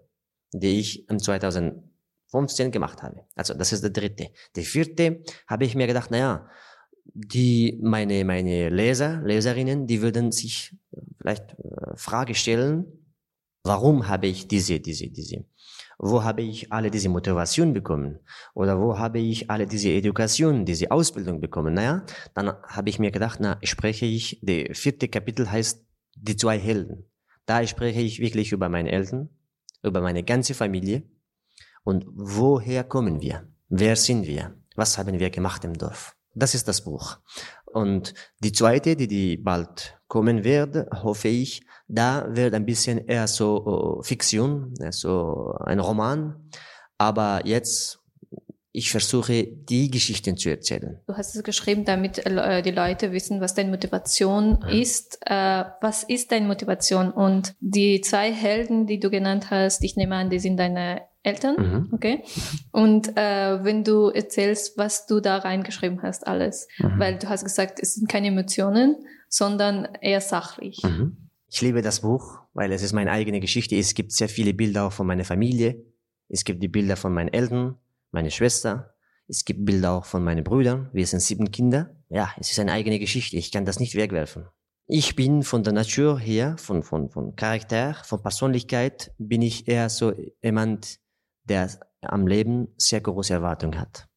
die 0.53 0.79
ich 0.79 1.07
im 1.07 1.19
2015 1.19 2.71
gemacht 2.71 3.03
habe. 3.03 3.25
Also 3.35 3.53
das 3.53 3.73
ist 3.73 3.83
der 3.83 3.91
dritte. 3.91 4.31
Der 4.55 4.63
vierte 4.63 5.21
habe 5.45 5.65
ich 5.65 5.75
mir 5.75 5.85
gedacht, 5.85 6.09
naja, 6.09 6.49
die 7.05 7.79
meine 7.83 8.25
meine 8.25 8.69
Leser 8.69 9.21
Leserinnen 9.21 9.85
die 9.85 10.01
würden 10.01 10.31
sich 10.31 10.75
vielleicht 11.19 11.51
äh, 11.59 11.95
Frage 11.95 12.33
stellen 12.33 13.06
Warum 13.67 14.07
habe 14.07 14.27
ich 14.27 14.47
diese, 14.47 14.79
diese, 14.79 15.07
diese? 15.09 15.43
Wo 15.99 16.23
habe 16.23 16.41
ich 16.41 16.71
alle 16.71 16.89
diese 16.89 17.09
Motivation 17.09 17.73
bekommen? 17.73 18.19
Oder 18.53 18.79
wo 18.79 18.97
habe 18.97 19.19
ich 19.19 19.49
alle 19.49 19.67
diese 19.67 19.89
Education, 19.89 20.63
diese 20.63 20.89
Ausbildung 20.89 21.41
bekommen? 21.41 21.73
Naja, 21.73 22.05
dann 22.33 22.53
habe 22.63 22.89
ich 22.89 22.97
mir 22.97 23.11
gedacht, 23.11 23.39
na, 23.41 23.57
spreche 23.63 24.05
ich, 24.05 24.39
der 24.41 24.73
vierte 24.73 25.09
Kapitel 25.09 25.51
heißt 25.51 25.83
die 26.15 26.37
zwei 26.37 26.57
Helden. 26.57 27.03
Da 27.45 27.67
spreche 27.67 27.99
ich 27.99 28.19
wirklich 28.19 28.53
über 28.53 28.69
meine 28.69 28.91
Eltern, 28.91 29.29
über 29.83 29.99
meine 29.99 30.23
ganze 30.23 30.53
Familie 30.53 31.03
und 31.83 32.05
woher 32.07 32.85
kommen 32.85 33.21
wir? 33.21 33.47
Wer 33.67 33.97
sind 33.97 34.27
wir? 34.27 34.55
Was 34.75 34.97
haben 34.97 35.19
wir 35.19 35.29
gemacht 35.29 35.65
im 35.65 35.73
Dorf? 35.73 36.15
Das 36.35 36.53
ist 36.53 36.67
das 36.67 36.83
Buch. 36.83 37.17
Und 37.73 38.13
die 38.39 38.51
zweite, 38.51 38.95
die, 38.95 39.07
die 39.07 39.37
bald 39.37 39.99
kommen 40.07 40.43
wird, 40.43 40.87
hoffe 41.03 41.27
ich, 41.27 41.61
da 41.87 42.25
wird 42.29 42.53
ein 42.53 42.65
bisschen 42.65 42.97
eher 43.07 43.27
so 43.27 43.65
uh, 43.65 44.03
Fiktion, 44.03 44.73
so 44.91 45.53
ein 45.65 45.79
Roman. 45.79 46.49
Aber 46.97 47.41
jetzt, 47.45 47.99
ich 48.71 48.91
versuche, 48.91 49.47
die 49.47 49.89
Geschichten 49.89 50.37
zu 50.37 50.49
erzählen. 50.49 50.99
Du 51.07 51.15
hast 51.15 51.35
es 51.35 51.43
geschrieben, 51.43 51.85
damit 51.85 52.25
äh, 52.25 52.61
die 52.61 52.71
Leute 52.71 53.11
wissen, 53.11 53.39
was 53.41 53.53
deine 53.53 53.69
Motivation 53.69 54.59
ja. 54.63 54.69
ist. 54.69 55.19
Äh, 55.25 55.65
was 55.81 56.03
ist 56.03 56.31
deine 56.31 56.47
Motivation? 56.47 57.11
Und 57.11 57.55
die 57.59 58.01
zwei 58.01 58.31
Helden, 58.31 58.85
die 58.85 58.99
du 58.99 59.09
genannt 59.09 59.49
hast, 59.49 59.83
ich 59.83 59.95
nehme 59.95 60.15
an, 60.15 60.29
die 60.29 60.39
sind 60.39 60.57
deine 60.57 61.01
Eltern, 61.27 61.55
mhm. 61.57 61.89
okay? 61.91 62.23
Und 62.71 63.17
äh, 63.17 63.63
wenn 63.63 63.83
du 63.83 64.07
erzählst, 64.07 64.77
was 64.77 65.05
du 65.05 65.19
da 65.19 65.37
reingeschrieben 65.37 66.01
hast, 66.01 66.25
alles, 66.25 66.67
mhm. 66.79 66.99
weil 66.99 67.19
du 67.19 67.27
hast 67.29 67.43
gesagt, 67.43 67.79
es 67.81 67.95
sind 67.95 68.09
keine 68.09 68.27
Emotionen, 68.27 68.95
sondern 69.29 69.87
eher 70.01 70.21
sachlich. 70.21 70.81
Mhm. 70.83 71.17
Ich 71.49 71.61
liebe 71.61 71.81
das 71.81 72.01
Buch, 72.01 72.39
weil 72.53 72.71
es 72.71 72.81
ist 72.81 72.93
meine 72.93 73.11
eigene 73.11 73.39
Geschichte. 73.39 73.75
Es 73.75 73.93
gibt 73.93 74.11
sehr 74.11 74.29
viele 74.29 74.53
Bilder 74.53 74.87
auch 74.87 74.93
von 74.93 75.07
meiner 75.07 75.25
Familie. 75.25 75.85
Es 76.29 76.43
gibt 76.43 76.61
die 76.61 76.67
Bilder 76.67 76.95
von 76.95 77.13
meinen 77.13 77.33
Eltern, 77.33 77.75
meine 78.11 78.31
Schwester. 78.31 78.93
Es 79.27 79.45
gibt 79.45 79.65
Bilder 79.65 79.91
auch 79.91 80.05
von 80.05 80.23
meinen 80.23 80.43
Brüdern. 80.43 80.89
Wir 80.93 81.05
sind 81.05 81.21
sieben 81.21 81.51
Kinder. 81.51 81.95
Ja, 82.09 82.31
es 82.39 82.51
ist 82.51 82.59
eine 82.59 82.71
eigene 82.71 82.99
Geschichte. 82.99 83.37
Ich 83.37 83.51
kann 83.51 83.65
das 83.65 83.79
nicht 83.79 83.95
wegwerfen. 83.95 84.45
Ich 84.89 85.17
bin 85.17 85.43
von 85.43 85.63
der 85.63 85.73
Natur 85.73 86.17
her, 86.17 86.55
von, 86.57 86.81
von, 86.81 87.09
von 87.09 87.35
Charakter, 87.35 87.93
von 88.05 88.21
Persönlichkeit, 88.21 89.11
bin 89.17 89.41
ich 89.41 89.67
eher 89.67 89.89
so 89.89 90.13
jemand, 90.41 90.99
der 91.49 91.69
am 92.01 92.27
Leben 92.27 92.67
sehr 92.77 93.01
große 93.01 93.33
Erwartungen 93.33 93.79
hat. 93.79 94.07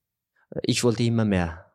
Ich 0.62 0.84
wollte 0.84 1.02
immer 1.02 1.24
mehr. 1.24 1.72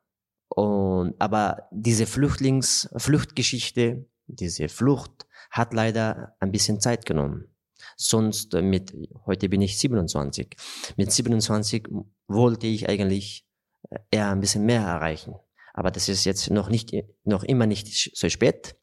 Und, 0.50 1.16
aber 1.20 1.68
diese 1.72 2.06
Flüchtlings, 2.06 2.90
Fluchtgeschichte, 2.96 4.08
diese 4.28 4.70
Flucht 4.70 5.28
hat 5.50 5.74
leider 5.74 6.36
ein 6.40 6.52
bisschen 6.52 6.80
Zeit 6.80 7.06
genommen. 7.06 7.48
Sonst 7.98 8.54
mit, 8.54 8.94
heute 9.26 9.50
bin 9.50 9.62
ich 9.62 9.78
27. 9.78 10.56
Mit 10.98 11.12
27 11.12 11.88
wollte 12.28 12.68
ich 12.68 12.90
eigentlich 12.90 13.48
eher 14.12 14.32
ein 14.32 14.40
bisschen 14.40 14.66
mehr 14.66 14.82
erreichen. 14.82 15.36
Aber 15.74 15.92
das 15.92 16.10
ist 16.10 16.26
jetzt 16.26 16.50
noch 16.50 16.70
nicht, 16.70 16.94
noch 17.24 17.44
immer 17.44 17.68
nicht 17.68 18.12
so 18.16 18.30
spät. 18.30 18.76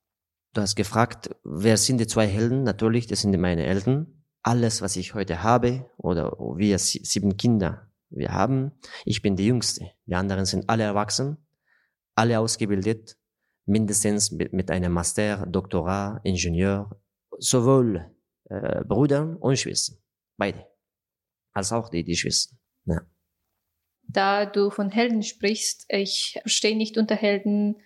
Du 0.53 0.61
hast 0.61 0.77
gefragt, 0.77 1.31
wer 1.43 1.77
sind 1.79 1.99
die 1.99 2.07
zwei 2.07 2.27
Helden? 2.27 2.63
Natürlich, 2.65 3.07
das 3.07 3.23
sind 3.23 3.39
meine 3.39 3.65
Eltern 3.65 4.22
alles, 4.43 4.83
was 4.83 4.97
ich 4.97 5.15
heute 5.15 5.43
habe, 5.43 5.91
oder 5.97 6.33
wir 6.57 6.79
sieben 6.79 7.37
Kinder 7.37 7.89
wir 8.15 8.33
haben, 8.33 8.73
ich 9.05 9.23
bin 9.23 9.37
die 9.37 9.47
Jüngste. 9.47 9.91
Die 10.07 10.15
anderen 10.15 10.45
sind 10.45 10.69
alle 10.69 10.85
erwachsen, 10.85 11.39
alle 12.15 12.39
ausgebildet, 12.39 13.17
mindestens 13.65 14.31
mit, 14.31 14.53
mit 14.53 14.71
einem 14.71 14.93
Master, 14.93 15.47
Doktorat, 15.47 16.21
Ingenieur, 16.25 17.01
sowohl 17.39 18.11
äh, 18.51 18.85
Brüder 18.85 19.37
und 19.41 19.59
Schwestern, 19.59 19.99
beide, 20.37 20.67
als 21.53 21.73
auch 21.73 21.89
die, 21.89 22.05
die 22.05 22.17
Schwestern. 22.17 22.59
Ja. 22.85 23.01
Da 24.03 24.47
du 24.47 24.71
von 24.71 24.91
Helden 24.91 25.23
sprichst, 25.23 25.87
ich 25.89 26.39
verstehe 26.43 26.77
nicht 26.77 26.99
unter 26.99 27.15
Helden 27.15 27.77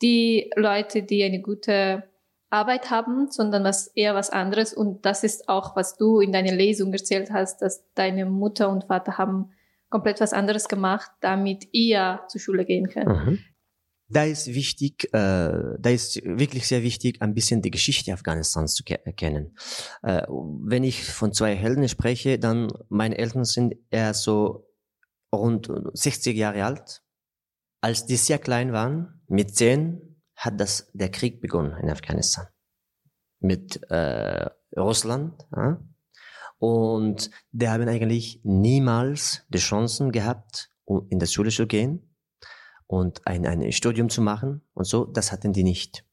die 0.00 0.50
Leute, 0.56 1.02
die 1.02 1.24
eine 1.24 1.42
gute 1.42 2.04
Arbeit 2.50 2.90
haben, 2.90 3.30
sondern 3.30 3.64
was 3.64 3.88
eher 3.88 4.14
was 4.14 4.30
anderes. 4.30 4.72
Und 4.72 5.04
das 5.04 5.24
ist 5.24 5.48
auch, 5.48 5.76
was 5.76 5.96
du 5.96 6.20
in 6.20 6.32
deiner 6.32 6.52
Lesung 6.52 6.92
erzählt 6.92 7.30
hast, 7.30 7.60
dass 7.60 7.84
deine 7.94 8.24
Mutter 8.24 8.70
und 8.70 8.84
Vater 8.84 9.18
haben 9.18 9.50
komplett 9.90 10.20
was 10.20 10.32
anderes 10.32 10.68
gemacht, 10.68 11.10
damit 11.20 11.68
ihr 11.72 12.20
zur 12.28 12.40
Schule 12.40 12.64
gehen 12.64 12.88
könnt. 12.88 13.08
Mhm. 13.08 13.38
Da 14.10 14.24
ist 14.24 14.54
wichtig, 14.54 15.04
äh, 15.12 15.76
da 15.78 15.90
ist 15.90 16.22
wirklich 16.24 16.66
sehr 16.66 16.82
wichtig, 16.82 17.20
ein 17.20 17.34
bisschen 17.34 17.60
die 17.60 17.70
Geschichte 17.70 18.12
Afghanistans 18.14 18.74
zu 18.74 18.82
erkennen. 18.86 19.54
Äh, 20.02 20.22
wenn 20.28 20.82
ich 20.82 21.04
von 21.04 21.34
zwei 21.34 21.54
Helden 21.54 21.86
spreche, 21.88 22.38
dann 22.38 22.72
meine 22.88 23.18
Eltern 23.18 23.44
sind 23.44 23.74
eher 23.90 24.14
so 24.14 24.66
rund 25.30 25.70
60 25.92 26.34
Jahre 26.34 26.64
alt. 26.64 27.02
Als 27.82 28.06
die 28.06 28.16
sehr 28.16 28.38
klein 28.38 28.72
waren, 28.72 29.20
mit 29.28 29.54
zehn, 29.54 30.07
hat 30.38 30.60
das 30.60 30.88
der 30.94 31.10
Krieg 31.10 31.40
begonnen 31.40 31.76
in 31.82 31.90
Afghanistan 31.90 32.46
mit 33.40 33.82
äh, 33.90 34.48
Russland. 34.76 35.46
Ja? 35.54 35.82
Und 36.58 37.30
die 37.50 37.68
haben 37.68 37.88
eigentlich 37.88 38.40
niemals 38.44 39.44
die 39.48 39.58
Chancen 39.58 40.12
gehabt, 40.12 40.70
um 40.84 41.06
in 41.10 41.18
der 41.18 41.26
Schule 41.26 41.50
zu 41.50 41.66
gehen 41.66 42.16
und 42.86 43.26
ein, 43.26 43.46
ein 43.46 43.72
Studium 43.72 44.08
zu 44.08 44.22
machen 44.22 44.62
und 44.74 44.84
so. 44.84 45.04
Das 45.04 45.32
hatten 45.32 45.52
die 45.52 45.64
nicht. 45.64 46.04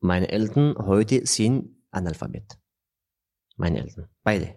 Meine 0.00 0.30
Eltern 0.30 0.74
heute 0.78 1.26
sind 1.26 1.76
Analphabet. 1.90 2.58
Meine 3.56 3.80
Eltern, 3.80 4.08
beide. 4.22 4.56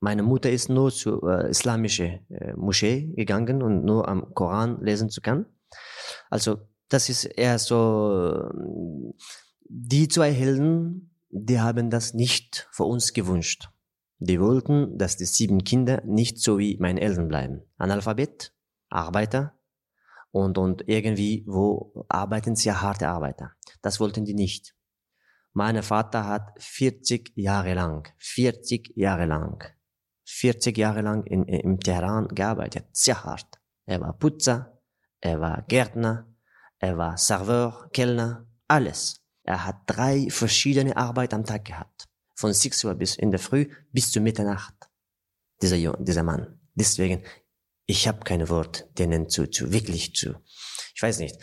Meine 0.00 0.22
Mutter 0.22 0.50
ist 0.50 0.68
nur 0.68 0.90
zur 0.90 1.22
äh, 1.22 1.50
islamische 1.50 2.20
äh, 2.28 2.52
Moschee 2.54 3.12
gegangen 3.16 3.62
und 3.62 3.84
nur 3.84 4.06
am 4.06 4.34
Koran 4.34 4.80
lesen 4.82 5.08
zu 5.08 5.22
können. 5.22 5.46
Also 6.28 6.68
das 6.88 7.08
ist 7.08 7.24
eher 7.24 7.58
so, 7.58 8.48
die 9.68 10.08
zwei 10.08 10.32
Helden, 10.32 11.14
die 11.30 11.60
haben 11.60 11.90
das 11.90 12.14
nicht 12.14 12.68
für 12.70 12.84
uns 12.84 13.12
gewünscht. 13.12 13.68
Die 14.18 14.40
wollten, 14.40 14.96
dass 14.96 15.16
die 15.16 15.24
sieben 15.24 15.64
Kinder 15.64 16.02
nicht 16.04 16.38
so 16.38 16.58
wie 16.58 16.78
meine 16.78 17.00
Eltern 17.00 17.28
bleiben. 17.28 17.62
Analphabet, 17.76 18.54
Arbeiter 18.88 19.58
und, 20.30 20.58
und 20.58 20.88
irgendwie, 20.88 21.44
wo 21.46 22.06
arbeiten 22.08 22.54
sehr 22.56 22.80
harte 22.80 23.08
Arbeiter. 23.08 23.52
Das 23.82 24.00
wollten 24.00 24.24
die 24.24 24.34
nicht. 24.34 24.74
Mein 25.52 25.82
Vater 25.82 26.26
hat 26.26 26.50
40 26.58 27.32
Jahre 27.36 27.74
lang, 27.74 28.08
40 28.18 28.92
Jahre 28.96 29.26
lang, 29.26 29.62
40 30.24 30.76
Jahre 30.76 31.02
lang 31.02 31.24
in, 31.24 31.44
im 31.44 31.78
Teheran 31.78 32.28
gearbeitet, 32.28 32.86
sehr 32.92 33.22
hart. 33.22 33.60
Er 33.86 34.00
war 34.00 34.18
Putzer, 34.18 34.80
er 35.20 35.40
war 35.40 35.62
Gärtner, 35.68 36.33
er 36.84 36.98
war 36.98 37.16
Serveur, 37.16 37.88
Kellner, 37.94 38.46
alles. 38.68 39.22
Er 39.42 39.64
hat 39.64 39.76
drei 39.86 40.28
verschiedene 40.28 40.96
Arbeit 40.96 41.32
am 41.32 41.44
Tag 41.44 41.64
gehabt. 41.64 42.08
Von 42.34 42.52
6 42.52 42.84
Uhr 42.84 42.94
bis 42.94 43.16
in 43.16 43.30
der 43.30 43.40
Früh 43.40 43.70
bis 43.92 44.10
zur 44.12 44.20
Mitternacht. 44.20 44.74
Dieser, 45.62 45.78
dieser 45.94 46.22
Mann. 46.22 46.60
Deswegen, 46.74 47.22
ich 47.86 48.06
habe 48.06 48.20
keine 48.20 48.50
Wort, 48.50 48.86
denen 48.98 49.30
zu, 49.30 49.46
zu, 49.46 49.72
wirklich 49.72 50.14
zu. 50.14 50.34
Ich 50.94 51.00
weiß 51.00 51.20
nicht. 51.20 51.36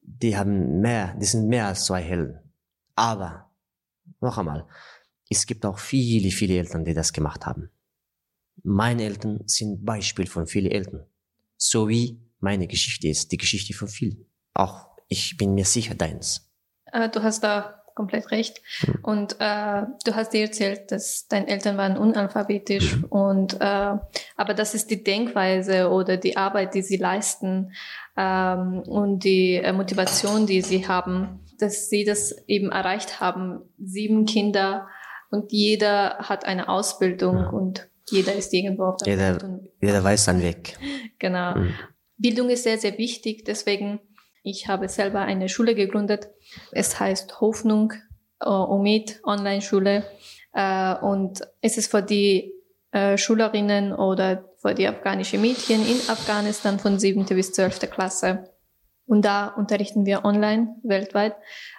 Die 0.00 0.36
haben 0.36 0.80
mehr, 0.80 1.14
die 1.14 1.26
sind 1.26 1.48
mehr 1.48 1.66
als 1.66 1.86
zwei 1.86 2.02
Helden. 2.02 2.38
Aber, 2.94 3.50
noch 4.20 4.38
einmal, 4.38 4.68
es 5.28 5.46
gibt 5.46 5.64
auch 5.66 5.78
viele, 5.78 6.30
viele 6.30 6.58
Eltern, 6.58 6.84
die 6.84 6.94
das 6.94 7.12
gemacht 7.12 7.46
haben. 7.46 7.70
Meine 8.62 9.04
Eltern 9.04 9.42
sind 9.46 9.84
Beispiel 9.84 10.28
von 10.28 10.46
vielen 10.46 10.70
Eltern. 10.70 11.04
So 11.56 11.88
wie 11.88 12.20
meine 12.38 12.68
Geschichte 12.68 13.08
ist, 13.08 13.32
die 13.32 13.38
Geschichte 13.38 13.74
von 13.74 13.88
vielen 13.88 14.26
auch, 14.54 14.86
ich 15.08 15.36
bin 15.36 15.54
mir 15.54 15.64
sicher, 15.64 15.94
deins. 15.94 16.50
Äh, 16.92 17.08
du 17.08 17.22
hast 17.22 17.42
da 17.44 17.84
komplett 17.94 18.30
recht. 18.30 18.60
Mhm. 18.86 18.98
Und 19.02 19.36
äh, 19.40 19.82
du 20.04 20.14
hast 20.14 20.32
dir 20.32 20.42
erzählt, 20.42 20.90
dass 20.90 21.26
deine 21.28 21.48
Eltern 21.48 21.76
waren 21.76 21.96
unalphabetisch 21.96 22.96
mhm. 22.96 23.04
und 23.04 23.60
äh, 23.60 23.96
aber 24.36 24.54
das 24.54 24.74
ist 24.74 24.90
die 24.90 25.02
Denkweise 25.02 25.90
oder 25.90 26.16
die 26.16 26.36
Arbeit, 26.36 26.74
die 26.74 26.82
sie 26.82 26.96
leisten 26.96 27.72
ähm, 28.16 28.80
und 28.80 29.24
die 29.24 29.54
äh, 29.54 29.72
Motivation, 29.72 30.46
die 30.46 30.60
sie 30.60 30.88
haben, 30.88 31.40
dass 31.58 31.88
sie 31.88 32.04
das 32.04 32.34
eben 32.46 32.72
erreicht 32.72 33.20
haben. 33.20 33.60
Sieben 33.78 34.26
Kinder 34.26 34.88
und 35.30 35.52
jeder 35.52 36.18
hat 36.18 36.44
eine 36.44 36.68
Ausbildung 36.68 37.46
mhm. 37.46 37.54
und 37.54 37.88
jeder 38.10 38.34
ist 38.34 38.52
irgendwo 38.52 38.84
auf 38.84 38.96
der 38.98 39.14
jeder, 39.14 39.40
Welt. 39.40 39.70
Jeder 39.80 40.04
weiß 40.04 40.24
dann 40.26 40.42
weg. 40.42 40.78
Genau. 41.20 41.54
Mhm. 41.56 41.74
Bildung 42.18 42.50
ist 42.50 42.64
sehr, 42.64 42.76
sehr 42.76 42.98
wichtig. 42.98 43.44
Deswegen 43.46 44.00
ich 44.44 44.68
habe 44.68 44.88
selber 44.88 45.20
eine 45.20 45.48
Schule 45.48 45.74
gegründet. 45.74 46.28
Es 46.70 47.00
heißt 47.00 47.40
Hoffnung 47.40 47.94
äh, 48.40 48.48
Omid 48.48 49.20
Online-Schule. 49.24 50.04
Äh, 50.52 50.94
und 50.96 51.40
es 51.62 51.78
ist 51.78 51.90
für 51.90 52.02
die 52.02 52.52
äh, 52.92 53.16
Schülerinnen 53.16 53.94
oder 53.94 54.44
für 54.58 54.74
die 54.74 54.86
afghanische 54.86 55.38
Mädchen 55.38 55.80
in 55.80 55.96
Afghanistan 56.08 56.78
von 56.78 56.98
siebte 56.98 57.34
bis 57.34 57.52
zwölfte 57.52 57.86
Klasse. 57.86 58.50
Und 59.06 59.24
da 59.24 59.48
unterrichten 59.48 60.06
wir 60.06 60.24
online 60.24 60.76
weltweit. 60.82 61.34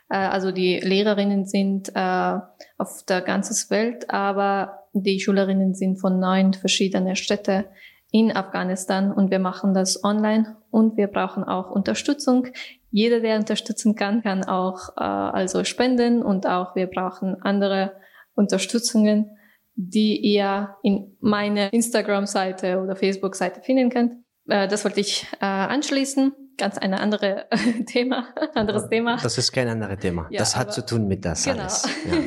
Also 0.10 0.52
die 0.52 0.80
Lehrerinnen 0.80 1.48
sind 1.48 1.92
auf 1.96 3.04
der 3.10 3.22
ganzen 3.22 3.72
Welt, 3.72 4.12
aber 4.12 4.84
die 4.94 5.20
Schülerinnen 5.20 5.74
sind 5.74 6.00
von 6.00 6.20
neun 6.20 6.54
verschiedenen 6.54 7.16
Städten 7.16 7.66
in 8.12 8.32
Afghanistan 8.32 9.12
und 9.12 9.32
wir 9.32 9.40
machen 9.40 9.74
das 9.74 10.04
online 10.04 10.56
und 10.75 10.98
wir 10.98 11.08
brauchen 11.08 11.46
auch 11.46 11.72
Unterstützung. 11.72 12.48
Jeder, 12.91 13.22
der 13.22 13.38
unterstützen 13.38 13.96
kann, 13.96 14.22
kann 14.24 14.44
auch 14.44 14.89
äh, 14.98 15.03
also 15.03 15.63
spenden 15.63 16.22
und 16.22 16.46
auch 16.48 16.75
wir 16.75 16.88
brauchen 16.88 17.41
andere 17.41 17.94
Unterstützungen, 18.34 19.29
die 19.75 20.17
ihr 20.17 20.75
in 20.84 21.15
meiner 21.22 21.72
Instagram-Seite 21.72 22.82
oder 22.82 22.98
Facebook-Seite 22.98 23.62
finden 23.62 23.89
könnt. 23.89 24.12
Äh, 24.50 24.67
das 24.67 24.84
wollte 24.84 25.00
ich 25.00 25.25
äh, 25.39 25.46
anschließen 25.46 26.34
ganz 26.58 26.77
eine 26.77 27.00
andere 27.00 27.48
Thema, 27.86 28.34
anderes 28.53 28.89
Thema. 28.89 29.17
Das 29.24 29.38
ist 29.38 29.53
kein 29.53 29.70
anderes 29.70 30.00
Thema. 30.00 30.27
Ja, 30.29 30.39
das 30.39 30.58
hat 30.58 30.74
zu 30.74 30.86
tun 30.86 31.08
mit 31.08 31.24
das 31.24 31.46
genau. 31.46 31.62
alles. 31.62 31.88
Ja. 32.05 32.17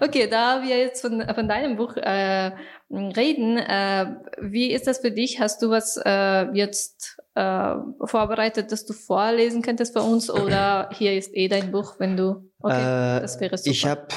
okay, 0.00 0.28
da 0.28 0.62
wir 0.62 0.76
jetzt 0.76 1.02
von, 1.02 1.22
von 1.34 1.48
deinem 1.48 1.76
Buch 1.76 1.96
äh, 1.96 2.52
reden, 2.90 3.58
äh, 3.58 4.06
wie 4.40 4.72
ist 4.72 4.88
das 4.88 4.98
für 4.98 5.12
dich? 5.12 5.40
Hast 5.40 5.62
du 5.62 5.70
was 5.70 6.00
äh, 6.04 6.50
jetzt 6.52 7.19
äh, 7.34 7.74
vorbereitet, 8.04 8.72
dass 8.72 8.84
du 8.84 8.92
vorlesen 8.92 9.62
könntest 9.62 9.92
für 9.92 10.02
uns 10.02 10.30
oder 10.30 10.90
hier 10.94 11.16
ist 11.16 11.34
eh 11.34 11.48
dein 11.48 11.70
Buch, 11.70 11.94
wenn 11.98 12.16
du 12.16 12.50
okay, 12.60 13.16
äh, 13.16 13.20
das 13.20 13.40
wäre 13.40 13.56
super. 13.56 13.70
Ich 13.70 13.86
habe 13.86 14.08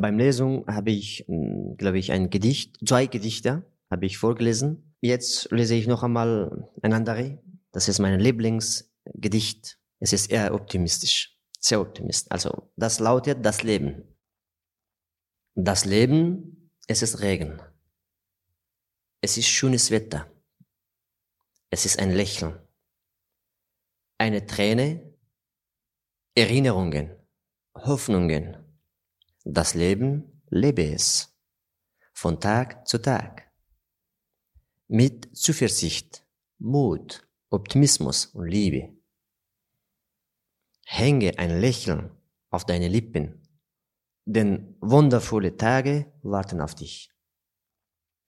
beim 0.00 0.18
Lesung 0.18 0.66
habe 0.66 0.90
ich, 0.90 1.24
hm, 1.26 1.76
glaube 1.76 1.98
ich, 1.98 2.12
ein 2.12 2.30
Gedicht, 2.30 2.76
zwei 2.86 3.06
Gedichte 3.06 3.64
habe 3.90 4.06
ich 4.06 4.18
vorgelesen. 4.18 4.94
Jetzt 5.00 5.50
lese 5.50 5.74
ich 5.74 5.86
noch 5.86 6.02
einmal 6.02 6.68
ein 6.82 6.92
anderes 6.92 7.38
das 7.72 7.88
ist 7.88 7.98
mein 7.98 8.18
Lieblingsgedicht. 8.18 9.78
Es 10.00 10.12
ist 10.12 10.30
eher 10.30 10.54
optimistisch, 10.54 11.38
sehr 11.58 11.80
optimistisch. 11.80 12.30
Also 12.30 12.70
das 12.76 12.98
lautet 12.98 13.44
das 13.44 13.62
Leben. 13.62 14.16
Das 15.54 15.84
Leben, 15.84 16.72
es 16.86 17.02
ist 17.02 17.20
Regen. 17.20 17.60
Es 19.20 19.36
ist 19.36 19.48
schönes 19.48 19.90
Wetter. 19.90 20.29
Es 21.72 21.86
ist 21.86 22.00
ein 22.00 22.10
Lächeln. 22.10 22.58
Eine 24.18 24.44
Träne, 24.44 25.14
Erinnerungen, 26.34 27.16
Hoffnungen. 27.76 28.56
Das 29.44 29.74
Leben, 29.74 30.42
lebe 30.48 30.92
es. 30.92 31.32
Von 32.12 32.40
Tag 32.40 32.88
zu 32.88 32.98
Tag. 32.98 33.52
Mit 34.88 35.36
Zuversicht, 35.36 36.26
Mut, 36.58 37.28
Optimismus 37.50 38.26
und 38.26 38.48
Liebe. 38.48 38.96
Hänge 40.84 41.38
ein 41.38 41.60
Lächeln 41.60 42.10
auf 42.50 42.66
deine 42.66 42.88
Lippen, 42.88 43.48
denn 44.24 44.76
wundervolle 44.80 45.56
Tage 45.56 46.12
warten 46.22 46.60
auf 46.60 46.74
dich. 46.74 47.12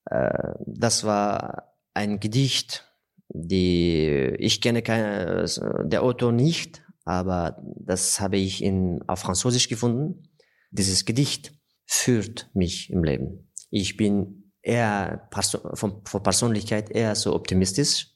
Äh, 0.04 0.54
das 0.64 1.02
war 1.02 1.76
ein 1.92 2.20
Gedicht, 2.20 2.91
die 3.34 4.34
ich 4.38 4.60
kenne 4.60 4.82
keine, 4.82 5.46
der 5.84 6.02
Autor 6.02 6.32
nicht, 6.32 6.82
aber 7.04 7.62
das 7.80 8.20
habe 8.20 8.36
ich 8.36 8.62
in, 8.62 9.02
auf 9.08 9.20
Französisch 9.20 9.68
gefunden. 9.68 10.28
Dieses 10.70 11.04
Gedicht 11.04 11.52
führt 11.86 12.50
mich 12.54 12.90
im 12.90 13.04
Leben. 13.04 13.50
Ich 13.70 13.96
bin 13.96 14.52
eher 14.62 15.28
von, 15.74 16.02
von 16.04 16.22
Persönlichkeit 16.22 16.90
eher 16.90 17.14
so 17.14 17.34
optimistisch 17.34 18.12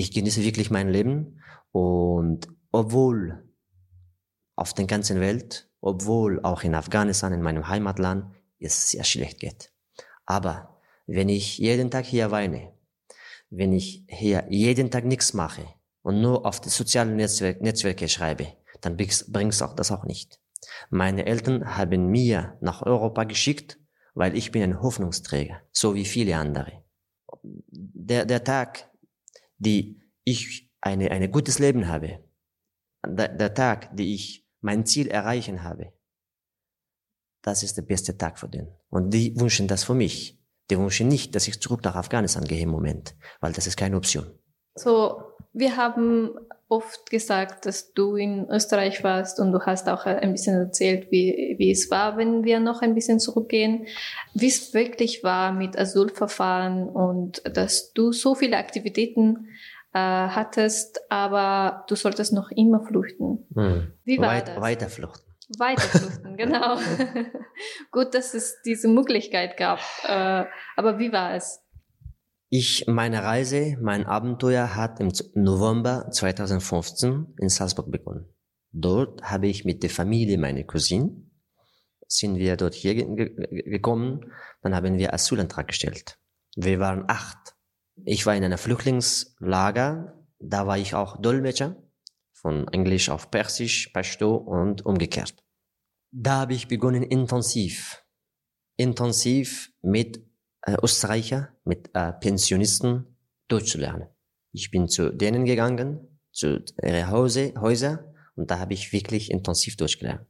ich 0.00 0.12
genieße 0.12 0.42
wirklich 0.42 0.70
mein 0.70 0.88
Leben 0.88 1.42
und 1.72 2.48
obwohl 2.72 3.44
auf 4.56 4.72
der 4.72 4.86
ganzen 4.86 5.20
Welt, 5.20 5.68
obwohl 5.80 6.40
auch 6.42 6.62
in 6.62 6.74
Afghanistan, 6.74 7.32
in 7.34 7.42
meinem 7.42 7.68
Heimatland, 7.68 8.34
es 8.58 8.90
sehr 8.90 9.04
schlecht 9.04 9.40
geht. 9.40 9.72
Aber 10.24 10.80
wenn 11.06 11.28
ich 11.28 11.58
jeden 11.58 11.90
Tag 11.90 12.06
hier 12.06 12.30
weine, 12.30 12.72
wenn 13.50 13.72
ich 13.72 14.04
hier 14.08 14.46
jeden 14.48 14.90
Tag 14.90 15.04
nichts 15.04 15.34
mache 15.34 15.66
und 16.02 16.20
nur 16.20 16.46
auf 16.46 16.60
die 16.60 16.68
sozialen 16.68 17.16
Netzwerk, 17.16 17.60
Netzwerke 17.60 18.08
schreibe, 18.08 18.46
dann 18.80 18.96
bringt's 18.96 19.62
auch 19.62 19.74
das 19.74 19.90
auch 19.90 20.04
nicht. 20.04 20.40
Meine 20.88 21.26
Eltern 21.26 21.76
haben 21.76 22.06
mir 22.06 22.56
nach 22.60 22.82
Europa 22.82 23.24
geschickt, 23.24 23.78
weil 24.14 24.36
ich 24.36 24.52
bin 24.52 24.62
ein 24.62 24.82
Hoffnungsträger, 24.82 25.60
so 25.72 25.94
wie 25.94 26.04
viele 26.04 26.36
andere. 26.36 26.84
Der, 27.42 28.24
der 28.24 28.44
Tag, 28.44 28.90
die 29.58 30.00
ich 30.24 30.70
eine, 30.80 31.10
ein 31.10 31.30
gutes 31.30 31.58
Leben 31.58 31.88
habe, 31.88 32.24
der, 33.06 33.28
der 33.28 33.54
Tag, 33.54 33.96
die 33.96 34.14
ich 34.14 34.46
mein 34.60 34.84
Ziel 34.86 35.08
erreichen 35.08 35.62
habe, 35.62 35.92
das 37.42 37.62
ist 37.62 37.76
der 37.76 37.82
beste 37.82 38.16
Tag 38.16 38.38
für 38.38 38.48
den. 38.48 38.68
Und 38.90 39.10
die 39.14 39.38
wünschen 39.38 39.66
das 39.66 39.84
für 39.84 39.94
mich. 39.94 40.39
Die 40.70 40.78
wünschen 40.78 41.08
nicht, 41.08 41.34
dass 41.34 41.48
ich 41.48 41.60
zurück 41.60 41.82
nach 41.84 41.96
Afghanistan 41.96 42.44
gehe 42.44 42.62
im 42.62 42.70
Moment, 42.70 43.14
weil 43.40 43.52
das 43.52 43.66
ist 43.66 43.76
keine 43.76 43.96
Option. 43.96 44.26
So, 44.74 45.20
wir 45.52 45.76
haben 45.76 46.30
oft 46.68 47.10
gesagt, 47.10 47.66
dass 47.66 47.92
du 47.92 48.14
in 48.14 48.48
Österreich 48.48 49.02
warst 49.02 49.40
und 49.40 49.50
du 49.50 49.60
hast 49.60 49.88
auch 49.88 50.06
ein 50.06 50.32
bisschen 50.32 50.56
erzählt, 50.56 51.10
wie, 51.10 51.56
wie 51.58 51.72
es 51.72 51.90
war, 51.90 52.16
wenn 52.16 52.44
wir 52.44 52.60
noch 52.60 52.80
ein 52.82 52.94
bisschen 52.94 53.18
zurückgehen, 53.18 53.86
wie 54.34 54.46
es 54.46 54.72
wirklich 54.72 55.24
war 55.24 55.52
mit 55.52 55.76
Asylverfahren 55.76 56.88
und 56.88 57.42
dass 57.56 57.92
du 57.92 58.12
so 58.12 58.36
viele 58.36 58.56
Aktivitäten 58.56 59.48
äh, 59.92 59.98
hattest, 59.98 61.00
aber 61.10 61.84
du 61.88 61.96
solltest 61.96 62.32
noch 62.32 62.52
immer 62.52 62.86
flüchten. 62.86 63.48
Hm. 63.52 63.92
Wie 64.04 64.18
war 64.18 64.28
Weit, 64.28 64.48
das? 64.48 64.60
Weiter 64.60 64.88
flüchten. 64.88 65.29
Weiter 65.58 65.82
flüchten, 65.82 66.36
genau. 66.36 66.78
Gut, 67.90 68.14
dass 68.14 68.34
es 68.34 68.60
diese 68.64 68.88
Möglichkeit 68.88 69.56
gab. 69.56 69.80
Äh, 70.04 70.46
aber 70.76 70.98
wie 70.98 71.12
war 71.12 71.34
es? 71.34 71.60
Ich, 72.48 72.86
meine 72.88 73.22
Reise, 73.22 73.76
mein 73.80 74.06
Abenteuer 74.06 74.74
hat 74.74 74.98
im 74.98 75.12
November 75.34 76.10
2015 76.10 77.34
in 77.38 77.48
Salzburg 77.48 77.90
begonnen. 77.90 78.26
Dort 78.72 79.22
habe 79.22 79.46
ich 79.46 79.64
mit 79.64 79.82
der 79.82 79.90
Familie 79.90 80.38
meiner 80.38 80.64
Cousine, 80.64 81.30
sind 82.06 82.36
wir 82.36 82.56
dort 82.56 82.74
hier 82.74 82.94
gekommen, 82.94 84.32
dann 84.62 84.74
haben 84.74 84.98
wir 84.98 85.14
Asylantrag 85.14 85.68
gestellt. 85.68 86.18
Wir 86.56 86.80
waren 86.80 87.04
acht. 87.06 87.54
Ich 88.04 88.26
war 88.26 88.34
in 88.34 88.42
einer 88.42 88.58
Flüchtlingslager, 88.58 90.20
da 90.40 90.66
war 90.66 90.78
ich 90.78 90.94
auch 90.94 91.20
Dolmetscher, 91.20 91.76
von 92.40 92.66
Englisch 92.68 93.10
auf 93.10 93.30
Persisch, 93.30 93.88
Pashto 93.88 94.34
und 94.34 94.84
umgekehrt. 94.86 95.34
Da 96.10 96.40
habe 96.40 96.54
ich 96.54 96.68
begonnen 96.68 97.02
intensiv, 97.02 98.04
intensiv 98.76 99.70
mit 99.82 100.24
äh, 100.62 100.76
Österreicher, 100.82 101.50
mit 101.64 101.90
äh, 101.94 102.12
Pensionisten 102.12 103.16
Deutsch 103.48 103.72
zu 103.72 103.78
lernen. 103.78 104.08
Ich 104.52 104.70
bin 104.70 104.88
zu 104.88 105.10
denen 105.10 105.44
gegangen, 105.44 106.18
zu 106.32 106.64
ihren 106.82 107.08
Hause, 107.08 107.52
Häuser 107.60 108.12
und 108.36 108.50
da 108.50 108.58
habe 108.58 108.74
ich 108.74 108.92
wirklich 108.92 109.30
intensiv 109.30 109.76
Deutsch 109.76 109.98
gelernt. 109.98 110.26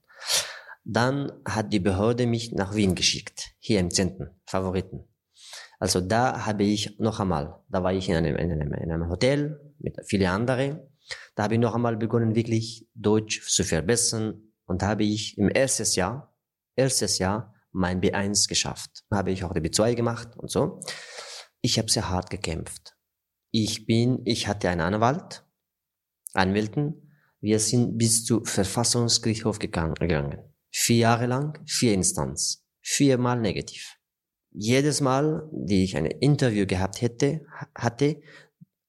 Dann 0.85 1.33
hat 1.46 1.73
die 1.73 1.81
Behörde 1.81 2.27
mich 2.27 2.53
nach 2.53 2.75
Wien 2.75 2.94
geschickt, 2.94 3.55
hier 3.59 3.81
im 3.81 3.90
Zentrum, 3.90 4.29
Favoriten. 4.46 5.05
Also 5.79 6.01
da 6.01 6.44
habe 6.44 6.64
ich 6.64 6.99
noch 6.99 7.20
einmal, 7.20 7.62
da 7.68 7.83
war 7.83 7.92
ich 7.92 8.09
in 8.09 8.16
einem, 8.16 8.37
in 8.37 8.53
einem, 8.53 8.73
in 8.75 8.90
einem 8.90 9.09
Hotel 9.09 9.61
mit 9.79 9.96
vielen 10.07 10.27
anderen, 10.27 10.81
da 11.35 11.44
habe 11.44 11.55
ich 11.55 11.61
noch 11.61 11.75
einmal 11.75 11.96
begonnen, 11.96 12.35
wirklich 12.35 12.88
Deutsch 12.94 13.46
zu 13.49 13.64
verbessern 13.64 14.53
und 14.66 14.83
da 14.83 14.88
habe 14.88 15.05
ich 15.05 15.37
im 15.38 15.49
ersten 15.49 15.87
Jahr, 15.99 16.37
erstes 16.77 17.18
Jahr 17.18 17.55
mein 17.73 18.01
B1 18.01 18.49
geschafft. 18.49 19.05
Habe 19.11 19.31
ich 19.31 19.44
auch 19.44 19.53
die 19.53 19.61
B2 19.61 19.94
gemacht 19.94 20.37
und 20.37 20.51
so. 20.51 20.81
Ich 21.61 21.79
habe 21.79 21.90
sehr 21.90 22.09
hart 22.09 22.31
gekämpft. 22.31 22.96
Ich 23.51 23.87
bin, 23.87 24.20
ich 24.25 24.46
hatte 24.46 24.68
einen 24.68 24.81
Anwalt, 24.81 25.44
Anwälten. 26.33 27.12
Wir 27.40 27.59
sind 27.59 27.99
bis 27.99 28.25
zu 28.25 28.44
Verfassungsgerichtshof 28.44 29.59
gegangen. 29.59 30.38
Vier 30.70 30.96
Jahre 30.96 31.27
lang, 31.27 31.59
vier 31.66 31.94
Instanz. 31.94 32.64
Viermal 32.81 33.40
negativ. 33.40 33.96
Jedes 34.53 35.01
Mal, 35.01 35.49
die 35.53 35.85
ich 35.85 35.96
ein 35.96 36.07
Interview 36.07 36.66
gehabt 36.66 37.03
hätte, 37.03 37.44
hatte, 37.75 38.20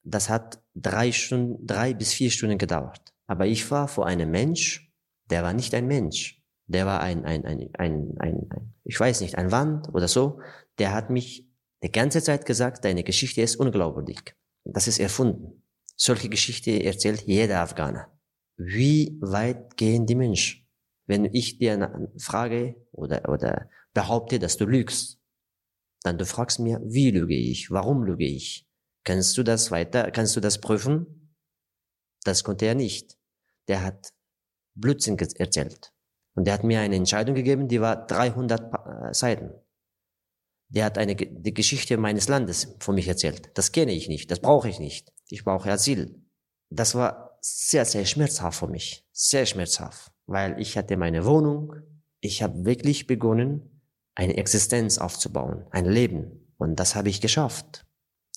das 0.02 0.28
hat 0.28 0.61
drei 0.74 1.12
Stunden, 1.12 1.66
drei 1.66 1.94
bis 1.94 2.12
vier 2.12 2.30
Stunden 2.30 2.58
gedauert. 2.58 3.14
Aber 3.26 3.46
ich 3.46 3.70
war 3.70 3.88
vor 3.88 4.06
einem 4.06 4.30
Mensch, 4.30 4.92
der 5.30 5.42
war 5.42 5.52
nicht 5.52 5.74
ein 5.74 5.86
Mensch 5.86 6.42
der 6.72 6.86
war 6.86 7.00
ein, 7.00 7.24
ein, 7.24 7.44
ein, 7.44 7.70
ein, 7.74 8.14
ein, 8.18 8.46
ein, 8.50 8.74
ich 8.84 8.98
weiß 8.98 9.20
nicht, 9.20 9.36
ein 9.36 9.52
Wand 9.52 9.88
oder 9.94 10.08
so, 10.08 10.40
der 10.78 10.92
hat 10.92 11.10
mich 11.10 11.48
die 11.82 11.92
ganze 11.92 12.22
Zeit 12.22 12.46
gesagt, 12.46 12.84
deine 12.84 13.04
Geschichte 13.04 13.42
ist 13.42 13.56
unglaublich. 13.56 14.20
Das 14.64 14.88
ist 14.88 14.98
erfunden. 14.98 15.64
Solche 15.96 16.28
Geschichte 16.28 16.82
erzählt 16.82 17.22
jeder 17.22 17.60
Afghaner. 17.60 18.10
Wie 18.56 19.18
weit 19.20 19.76
gehen 19.76 20.06
die 20.06 20.14
Menschen? 20.14 20.66
Wenn 21.06 21.24
ich 21.24 21.58
dir 21.58 22.10
frage 22.18 22.76
oder, 22.92 23.28
oder 23.28 23.68
behaupte, 23.92 24.38
dass 24.38 24.56
du 24.56 24.64
lügst, 24.64 25.20
dann 26.02 26.18
du 26.18 26.24
fragst 26.24 26.60
mir, 26.60 26.80
wie 26.84 27.10
lüge 27.10 27.34
ich? 27.34 27.70
Warum 27.70 28.04
lüge 28.04 28.24
ich? 28.24 28.68
Kannst 29.04 29.36
du 29.36 29.42
das 29.42 29.70
weiter, 29.70 30.10
kannst 30.10 30.36
du 30.36 30.40
das 30.40 30.60
prüfen? 30.60 31.34
Das 32.24 32.44
konnte 32.44 32.66
er 32.66 32.74
nicht. 32.74 33.18
Der 33.68 33.82
hat 33.82 34.12
Blödsinn 34.74 35.18
erzählt. 35.18 35.92
Und 36.34 36.46
der 36.46 36.54
hat 36.54 36.64
mir 36.64 36.80
eine 36.80 36.96
Entscheidung 36.96 37.34
gegeben, 37.34 37.68
die 37.68 37.80
war 37.80 38.06
300 38.06 38.60
äh, 38.60 39.14
Seiten. 39.14 39.50
der 40.68 40.86
hat 40.86 40.96
eine, 40.96 41.14
die 41.14 41.52
Geschichte 41.52 41.98
meines 41.98 42.28
Landes 42.28 42.76
von 42.78 42.94
mich 42.94 43.06
erzählt. 43.06 43.50
Das 43.54 43.72
kenne 43.72 43.92
ich 43.92 44.08
nicht, 44.08 44.30
das 44.30 44.40
brauche 44.40 44.68
ich 44.68 44.78
nicht. 44.78 45.12
Ich 45.28 45.44
brauche 45.44 45.70
Asyl. 45.70 46.22
Das 46.70 46.94
war 46.94 47.38
sehr, 47.42 47.84
sehr 47.84 48.06
schmerzhaft 48.06 48.60
für 48.60 48.68
mich. 48.68 49.06
Sehr 49.12 49.44
schmerzhaft. 49.44 50.12
Weil 50.26 50.58
ich 50.58 50.78
hatte 50.78 50.96
meine 50.96 51.26
Wohnung. 51.26 51.74
Ich 52.20 52.42
habe 52.42 52.64
wirklich 52.64 53.06
begonnen, 53.06 53.82
eine 54.14 54.36
Existenz 54.36 54.96
aufzubauen, 54.96 55.66
ein 55.70 55.84
Leben. 55.84 56.54
Und 56.56 56.76
das 56.76 56.94
habe 56.94 57.10
ich 57.10 57.20
geschafft 57.20 57.84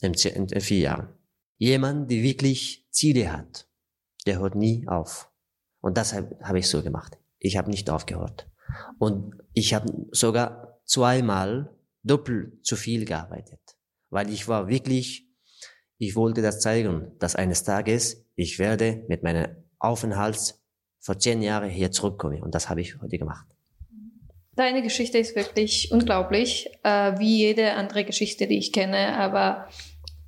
in, 0.02 0.16
vier 0.62 0.80
Jahren. 0.80 1.10
Jemand, 1.58 2.12
der 2.12 2.22
wirklich 2.22 2.88
Ziele 2.92 3.32
hat, 3.32 3.68
der 4.26 4.40
hört 4.40 4.56
nie 4.56 4.88
auf. 4.88 5.32
Und 5.82 5.98
das 5.98 6.14
habe 6.14 6.38
hab 6.42 6.56
ich 6.56 6.68
so 6.68 6.82
gemacht. 6.84 7.18
Ich 7.40 7.58
habe 7.58 7.70
nicht 7.70 7.90
aufgehört. 7.90 8.50
Und 9.00 9.36
ich 9.54 9.74
habe 9.74 10.08
sogar 10.12 10.82
zweimal 10.86 11.74
doppelt 12.04 12.66
zu 12.66 12.76
viel 12.76 13.06
gearbeitet, 13.06 13.60
weil 14.10 14.30
ich 14.30 14.48
war 14.48 14.68
wirklich, 14.68 15.30
ich 15.98 16.16
wollte 16.16 16.42
das 16.42 16.60
zeigen, 16.60 17.12
dass 17.20 17.36
eines 17.36 17.64
Tages 17.64 18.26
ich 18.36 18.60
werde 18.60 19.06
mit 19.08 19.24
meiner 19.24 19.56
Aufenthalts 19.80 20.62
vor 21.00 21.18
zehn 21.20 21.42
Jahren 21.42 21.70
hier 21.70 21.92
zurückkommen. 21.92 22.44
Und 22.44 22.54
das 22.54 22.70
habe 22.70 22.82
ich 22.82 23.00
heute 23.00 23.18
gemacht. 23.18 23.48
Deine 24.56 24.82
Geschichte 24.82 25.18
ist 25.18 25.36
wirklich 25.36 25.92
unglaublich, 25.92 26.70
äh, 26.84 27.20
wie 27.20 27.38
jede 27.38 27.74
andere 27.74 28.06
Geschichte, 28.06 28.48
die 28.48 28.58
ich 28.58 28.72
kenne. 28.72 29.18
Aber 29.18 29.68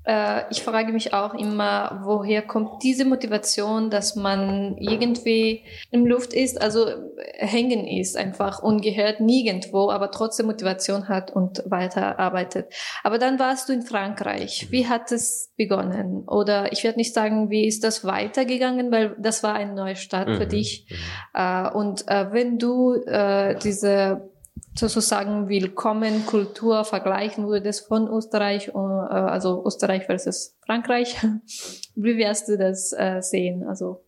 äh, 0.08 0.44
ich 0.50 0.64
frage 0.64 0.94
mich 0.94 1.14
auch 1.14 1.34
immer, 1.34 2.02
woher 2.06 2.42
kommt 2.42 2.82
diese 2.82 3.04
Motivation, 3.04 3.90
dass 3.90 4.16
man 4.16 4.78
irgendwie 4.78 5.64
im 5.92 6.06
Luft 6.06 6.34
ist, 6.34 6.62
also 6.62 6.88
hängen 7.36 7.86
ist, 7.86 8.16
einfach 8.16 8.64
ungehört 8.64 9.20
nirgendwo, 9.20 9.92
aber 9.92 10.10
trotzdem 10.12 10.46
Motivation 10.46 11.10
hat 11.10 11.32
und 11.32 11.62
weiterarbeitet. 11.66 12.74
Aber 13.04 13.18
dann 13.18 13.38
warst 13.38 13.68
du 13.68 13.74
in 13.74 13.82
Frankreich. 13.82 14.68
Wie 14.70 14.88
hat 14.88 15.12
es 15.12 15.52
begonnen? 15.58 16.24
Oder 16.26 16.72
ich 16.72 16.86
werde 16.86 16.98
nicht 16.98 17.14
sagen, 17.14 17.50
wie 17.50 17.68
ist 17.68 17.84
das 17.84 18.06
weitergegangen, 18.06 18.92
weil 18.94 19.14
das 19.20 19.44
war 19.44 19.56
eine 19.56 19.74
neue 19.74 19.98
Stadt 19.98 20.30
für 20.30 20.46
mhm. 20.46 20.50
dich. 20.50 20.88
Mhm. 20.90 20.96
Äh, 21.34 21.70
und 21.72 22.08
äh, 22.08 22.32
wenn 22.32 22.58
du 22.58 22.94
äh, 22.94 23.60
diese 23.60 24.30
sozusagen 24.78 25.50
willkommen 25.50 26.26
Kultur 26.28 26.86
vergleichen 26.86 27.48
würdest 27.48 27.88
von 27.88 28.08
Österreich, 28.08 28.68
äh, 28.70 28.72
also 28.78 29.64
Österreich 29.66 30.06
versus 30.06 30.56
Frankreich, 30.66 31.18
wie 31.96 32.18
wirst 32.18 32.48
du 32.48 32.58
das 32.58 32.94
äh, 32.94 33.22
sehen? 33.22 33.64
Also 33.68 34.06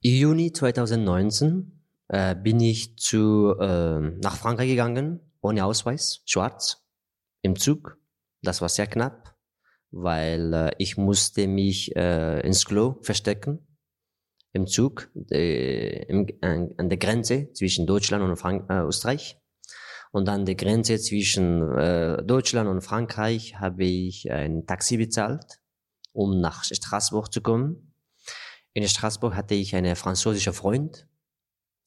Juni 0.00 0.52
2019 0.52 1.72
äh, 2.08 2.36
bin 2.36 2.60
ich 2.60 2.96
zu, 2.96 3.56
äh, 3.58 3.98
nach 3.98 4.36
Frankreich 4.36 4.68
gegangen, 4.68 5.20
ohne 5.40 5.64
Ausweis, 5.64 6.22
schwarz, 6.26 6.84
im 7.42 7.56
Zug. 7.56 7.98
Das 8.42 8.60
war 8.60 8.68
sehr 8.68 8.86
knapp, 8.86 9.34
weil 9.90 10.54
äh, 10.54 10.70
ich 10.78 10.96
musste 10.96 11.48
mich 11.48 11.94
äh, 11.96 12.40
ins 12.46 12.64
Klo 12.64 12.98
verstecken 13.02 13.66
im 14.52 14.68
Zug 14.68 15.10
äh, 15.32 16.04
im, 16.04 16.28
an, 16.40 16.70
an 16.76 16.88
der 16.88 16.98
Grenze 16.98 17.52
zwischen 17.52 17.86
Deutschland 17.86 18.22
und 18.22 18.36
Frank 18.36 18.70
Österreich. 18.70 19.40
Und 20.14 20.28
an 20.28 20.44
der 20.44 20.54
Grenze 20.54 20.96
zwischen 21.00 21.76
äh, 21.76 22.22
Deutschland 22.22 22.68
und 22.68 22.82
Frankreich 22.82 23.58
habe 23.58 23.82
ich 23.82 24.30
ein 24.30 24.64
Taxi 24.64 24.96
bezahlt, 24.96 25.58
um 26.12 26.40
nach 26.40 26.62
Straßburg 26.62 27.32
zu 27.32 27.40
kommen. 27.40 27.92
In 28.74 28.86
Straßburg 28.86 29.34
hatte 29.34 29.56
ich 29.56 29.74
einen 29.74 29.96
französischen 29.96 30.52
Freund, 30.52 31.08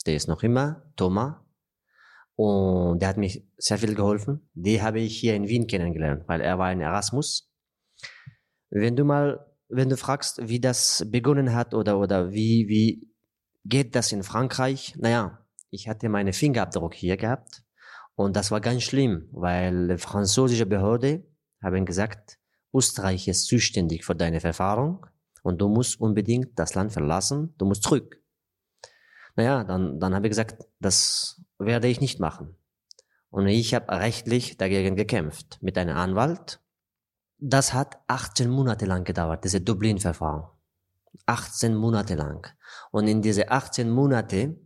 der 0.05 0.17
ist 0.17 0.27
noch 0.27 0.43
immer, 0.43 0.91
Thomas. 0.97 1.35
Und 2.35 3.01
der 3.01 3.07
hat 3.07 3.15
mich 3.15 3.47
sehr 3.55 3.77
viel 3.77 3.95
geholfen. 3.95 4.49
Die 4.53 4.81
habe 4.81 4.99
ich 4.99 5.17
hier 5.17 5.33
in 5.33 5.47
Wien 5.47 5.65
kennengelernt, 5.65 6.23
weil 6.27 6.41
er 6.41 6.59
war 6.59 6.65
ein 6.67 6.81
Erasmus. 6.81 7.49
Wenn 8.69 8.97
du 8.97 9.05
mal, 9.05 9.39
wenn 9.69 9.87
du 9.87 9.95
fragst, 9.95 10.49
wie 10.49 10.59
das 10.59 11.05
begonnen 11.09 11.55
hat 11.55 11.73
oder, 11.73 11.97
oder 11.97 12.33
wie, 12.33 12.67
wie 12.67 13.09
geht 13.63 13.95
das 13.95 14.11
in 14.11 14.23
Frankreich? 14.23 14.95
Naja, 14.97 15.47
ich 15.69 15.87
hatte 15.87 16.09
meine 16.09 16.33
Fingerabdruck 16.33 16.93
hier 16.93 17.15
gehabt 17.15 17.63
und 18.17 18.35
das 18.35 18.49
war 18.49 18.61
ganz 18.61 18.81
schlimm, 18.81 19.29
weil 19.31 19.95
französische 19.99 20.65
Behörde 20.65 21.23
haben 21.61 21.85
gesagt, 21.85 22.39
Österreich 22.73 23.27
ist 23.27 23.45
zuständig 23.45 24.03
für 24.05 24.15
deine 24.15 24.41
Verfahren 24.41 24.99
und 25.43 25.61
du 25.61 25.69
musst 25.69 26.01
unbedingt 26.01 26.57
das 26.57 26.73
Land 26.73 26.91
verlassen, 26.91 27.53
du 27.59 27.65
musst 27.65 27.83
zurück. 27.83 28.19
Naja, 29.35 29.63
dann, 29.63 29.99
dann 29.99 30.15
habe 30.15 30.25
ich 30.25 30.31
gesagt, 30.31 30.65
das 30.79 31.39
werde 31.59 31.89
ich 31.89 32.01
nicht 32.01 32.19
machen. 32.19 32.55
Und 33.29 33.45
ich 33.45 33.75
habe 33.75 33.91
rechtlich 33.91 34.57
dagegen 34.57 34.95
gekämpft 34.95 35.59
mit 35.61 35.77
einem 35.77 35.95
Anwalt. 35.95 36.59
Das 37.37 37.75
hat 37.75 37.99
18 38.07 38.49
Monate 38.49 38.87
lang 38.87 39.03
gedauert, 39.03 39.43
diese 39.43 39.61
Dublin-Verfahren. 39.61 40.49
18 41.27 41.75
Monate 41.75 42.15
lang. 42.15 42.47
Und 42.89 43.07
in 43.07 43.21
diese 43.21 43.51
18 43.51 43.91
Monate, 43.91 44.59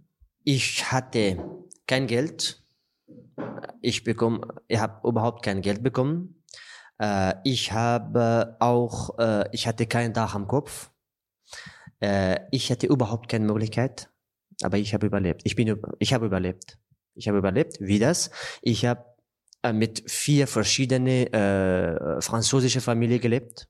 ich 0.45 0.89
hatte 0.89 1.37
kein 1.85 2.07
Geld, 2.07 2.60
ich 3.81 4.03
bekomme, 4.03 4.41
ich 4.67 4.79
habe 4.79 5.07
überhaupt 5.07 5.43
kein 5.43 5.61
Geld 5.61 5.83
bekommen. 5.83 6.43
Äh, 6.99 7.35
ich 7.43 7.71
habe 7.71 8.57
auch, 8.59 9.17
äh, 9.19 9.45
ich 9.51 9.67
hatte 9.67 9.87
kein 9.87 10.13
Dach 10.13 10.35
am 10.35 10.47
Kopf. 10.47 10.91
Äh, 11.99 12.39
ich 12.51 12.71
hatte 12.71 12.87
überhaupt 12.87 13.29
keine 13.29 13.45
Möglichkeit, 13.45 14.09
aber 14.61 14.77
ich 14.77 14.93
habe 14.93 15.07
überlebt. 15.07 15.41
Ich 15.45 15.55
bin, 15.55 15.81
ich 15.99 16.13
habe 16.13 16.25
überlebt. 16.25 16.77
Ich 17.15 17.27
habe 17.27 17.37
überlebt. 17.37 17.77
Wie 17.79 17.99
das? 17.99 18.31
Ich 18.61 18.85
habe 18.85 19.05
äh, 19.63 19.73
mit 19.73 20.09
vier 20.09 20.47
verschiedene 20.47 21.31
äh, 21.33 22.21
französische 22.21 22.81
Familien 22.81 23.21
gelebt. 23.21 23.67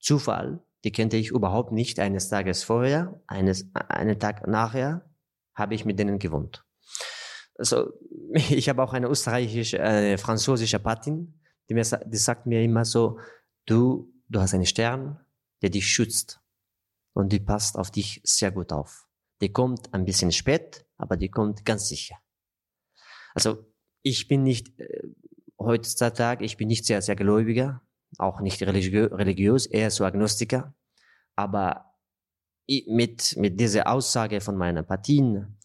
Zufall. 0.00 0.60
Die 0.84 0.92
kannte 0.92 1.16
ich 1.16 1.30
überhaupt 1.30 1.72
nicht. 1.72 1.98
Eines 1.98 2.28
Tages 2.28 2.62
vorher, 2.62 3.20
eines, 3.26 3.68
einen 3.74 4.18
Tag 4.18 4.46
nachher 4.46 5.08
habe 5.54 5.74
ich 5.74 5.84
mit 5.84 5.98
denen 5.98 6.18
gewohnt. 6.18 6.64
Also, 7.58 7.92
ich 8.50 8.68
habe 8.68 8.82
auch 8.82 8.92
eine 8.92 9.08
österreichische, 9.08 9.82
eine 9.82 10.18
französische 10.18 10.78
Patin, 10.78 11.40
die, 11.68 11.74
mir, 11.74 11.82
die 11.82 12.18
sagt 12.18 12.46
mir 12.46 12.62
immer 12.62 12.84
so, 12.84 13.18
du, 13.64 14.12
du 14.28 14.40
hast 14.40 14.54
einen 14.54 14.66
Stern, 14.66 15.20
der 15.62 15.70
dich 15.70 15.88
schützt. 15.88 16.40
Und 17.14 17.32
die 17.32 17.40
passt 17.40 17.76
auf 17.76 17.90
dich 17.90 18.20
sehr 18.24 18.50
gut 18.50 18.72
auf. 18.72 19.08
Die 19.40 19.50
kommt 19.50 19.92
ein 19.94 20.04
bisschen 20.04 20.32
spät, 20.32 20.84
aber 20.98 21.16
die 21.16 21.30
kommt 21.30 21.64
ganz 21.64 21.88
sicher. 21.88 22.16
Also, 23.34 23.64
ich 24.02 24.28
bin 24.28 24.42
nicht, 24.42 24.78
äh, 24.78 25.02
heutzutage, 25.58 26.44
ich 26.44 26.58
bin 26.58 26.68
nicht 26.68 26.84
sehr, 26.84 27.00
sehr 27.00 27.16
gläubiger, 27.16 27.82
auch 28.18 28.40
nicht 28.40 28.62
religiö 28.62 29.06
religiös, 29.06 29.66
eher 29.66 29.90
so 29.90 30.04
Agnostiker. 30.04 30.74
Aber 31.36 31.94
mit, 32.86 33.36
mit 33.38 33.58
dieser 33.60 33.90
Aussage 33.90 34.40
von 34.40 34.56
meiner 34.56 34.82
Patin, 34.82 35.56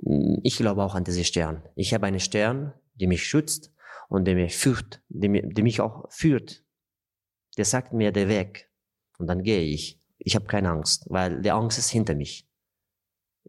ich 0.00 0.56
glaube 0.56 0.82
auch 0.82 0.94
an 0.94 1.04
diese 1.04 1.24
Stern. 1.24 1.62
Ich 1.74 1.92
habe 1.94 2.06
einen 2.06 2.20
Stern, 2.20 2.72
der 2.94 3.08
mich 3.08 3.24
schützt 3.26 3.72
und 4.08 4.24
der 4.24 4.34
mich 4.34 4.56
führt, 4.56 5.02
der, 5.08 5.42
der 5.42 5.64
mich 5.64 5.80
auch 5.80 6.10
führt. 6.10 6.64
Der 7.56 7.64
sagt 7.64 7.92
mir 7.92 8.12
der 8.12 8.28
Weg. 8.28 8.70
Und 9.18 9.26
dann 9.26 9.42
gehe 9.42 9.62
ich. 9.62 10.00
Ich 10.18 10.34
habe 10.34 10.46
keine 10.46 10.70
Angst, 10.70 11.06
weil 11.08 11.40
die 11.42 11.50
Angst 11.50 11.78
ist 11.78 11.90
hinter 11.90 12.14
mich. 12.14 12.48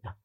Ja. 0.02 0.16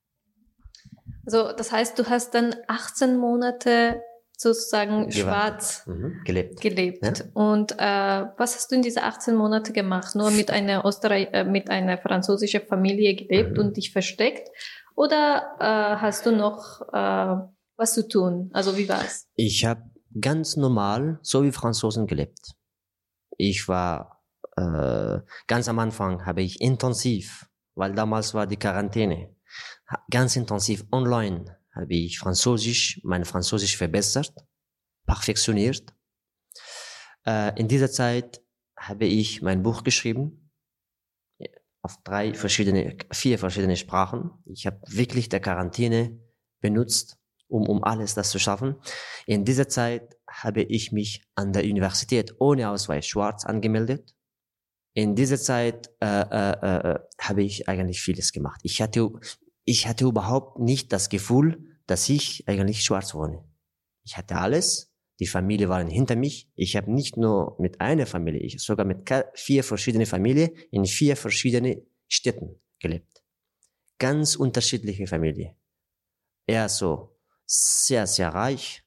Also 1.26 1.52
das 1.54 1.72
heißt, 1.72 1.98
du 2.00 2.06
hast 2.10 2.34
dann 2.34 2.56
18 2.68 3.18
Monate 3.18 4.02
sozusagen 4.38 5.10
Gewartet. 5.10 5.16
schwarz 5.16 5.88
mhm. 5.88 6.22
gelebt. 6.26 6.62
gelebt. 6.62 7.04
Ja? 7.04 7.26
Und 7.34 7.74
äh, 7.74 8.26
was 8.38 8.56
hast 8.56 8.72
du 8.72 8.76
in 8.76 8.82
diese 8.82 9.04
18 9.04 9.36
Monate 9.36 9.72
gemacht? 9.72 10.16
Nur 10.16 10.32
mit 10.32 10.52
einer 10.52 10.84
Österreich, 10.86 11.30
äh, 11.32 11.44
mit 11.44 11.70
einer 11.70 11.98
französischen 11.98 12.62
Familie 12.62 13.16
gelebt 13.16 13.54
mhm. 13.54 13.60
und 13.60 13.78
dich 13.78 13.92
versteckt? 13.92 14.50
Oder 14.96 15.56
äh, 15.60 16.02
hast 16.02 16.26
du 16.26 16.32
noch 16.32 16.82
äh, 16.94 17.36
was 17.78 17.94
zu 17.94 18.08
tun? 18.08 18.50
Also 18.54 18.78
wie 18.78 18.88
war's? 18.88 19.28
Ich 19.36 19.66
habe 19.66 19.84
ganz 20.20 20.56
normal, 20.56 21.20
so 21.22 21.44
wie 21.44 21.52
Franzosen 21.52 22.08
gelebt. 22.08 22.54
Ich 23.38 23.68
war 23.68 24.24
äh, 24.56 25.20
ganz 25.48 25.68
am 25.68 25.80
Anfang 25.80 26.26
habe 26.26 26.42
ich 26.42 26.62
intensiv, 26.62 27.50
weil 27.76 27.94
damals 27.94 28.34
war 28.34 28.48
die 28.48 28.58
Quarantäne, 28.58 29.36
ganz 30.10 30.36
intensiv 30.38 30.86
online 30.92 31.58
habe 31.76 31.94
ich 31.94 32.20
Französisch, 32.20 33.02
mein 33.04 33.26
Französisch 33.26 33.76
verbessert, 33.76 34.34
perfektioniert. 35.06 35.94
Äh, 37.26 37.60
in 37.60 37.68
dieser 37.68 37.92
Zeit 37.92 38.42
habe 38.78 39.06
ich 39.06 39.42
mein 39.42 39.62
Buch 39.62 39.84
geschrieben 39.84 40.45
auf 41.86 42.02
drei 42.04 42.34
verschiedene, 42.34 42.98
vier 43.12 43.38
verschiedene 43.38 43.78
Sprachen. 43.78 44.32
Ich 44.46 44.66
habe 44.66 44.82
wirklich 44.88 45.30
der 45.30 45.40
Quarantäne 45.40 46.20
benutzt, 46.60 47.20
um, 47.48 47.70
um 47.70 47.84
alles 47.84 48.16
das 48.16 48.32
zu 48.32 48.40
schaffen. 48.40 48.76
In 49.28 49.46
dieser 49.46 49.70
Zeit 49.70 50.18
habe 50.28 50.64
ich 50.64 50.92
mich 50.92 51.24
an 51.36 51.54
der 51.54 51.64
Universität 51.64 52.34
ohne 52.40 52.70
Ausweis 52.70 53.06
schwarz 53.06 53.46
angemeldet. 53.46 54.16
In 54.96 55.14
dieser 55.14 55.38
Zeit 55.38 55.92
äh, 56.02 56.08
äh, 56.08 56.94
äh, 56.94 57.00
habe 57.20 57.44
ich 57.44 57.70
eigentlich 57.70 58.02
vieles 58.02 58.32
gemacht. 58.32 58.62
Ich 58.64 58.82
hatte, 58.82 59.12
ich 59.64 59.88
hatte 59.88 60.06
überhaupt 60.06 60.60
nicht 60.60 60.92
das 60.92 61.10
Gefühl, 61.10 61.78
dass 61.86 62.10
ich 62.10 62.48
eigentlich 62.48 62.84
schwarz 62.84 63.14
wohne. 63.14 63.44
Ich 64.04 64.18
hatte 64.18 64.38
alles, 64.38 64.92
Die 65.20 65.28
Familie 65.28 65.70
waren 65.70 65.88
hinter 65.88 66.16
mich. 66.16 66.50
Ich 66.56 66.76
habe 66.76 66.92
nicht 66.92 67.18
nur 67.18 67.56
mit 67.60 67.80
einer 67.80 68.06
Familie, 68.06 68.42
ich 68.42 68.60
sogar 68.60 68.86
mit 68.86 69.10
vier 69.34 69.64
verschiedenen 69.64 70.06
Familien 70.06 70.52
in 70.72 70.86
vier 70.86 71.16
verschiedenen 71.16 71.82
Städten 72.08 72.60
gelebt. 72.80 73.24
Ganz 73.98 74.36
unterschiedliche 74.36 75.08
Familie. 75.08 75.56
Er 76.48 76.68
so 76.68 77.18
sehr, 77.46 78.08
sehr 78.08 78.30
reich, 78.30 78.84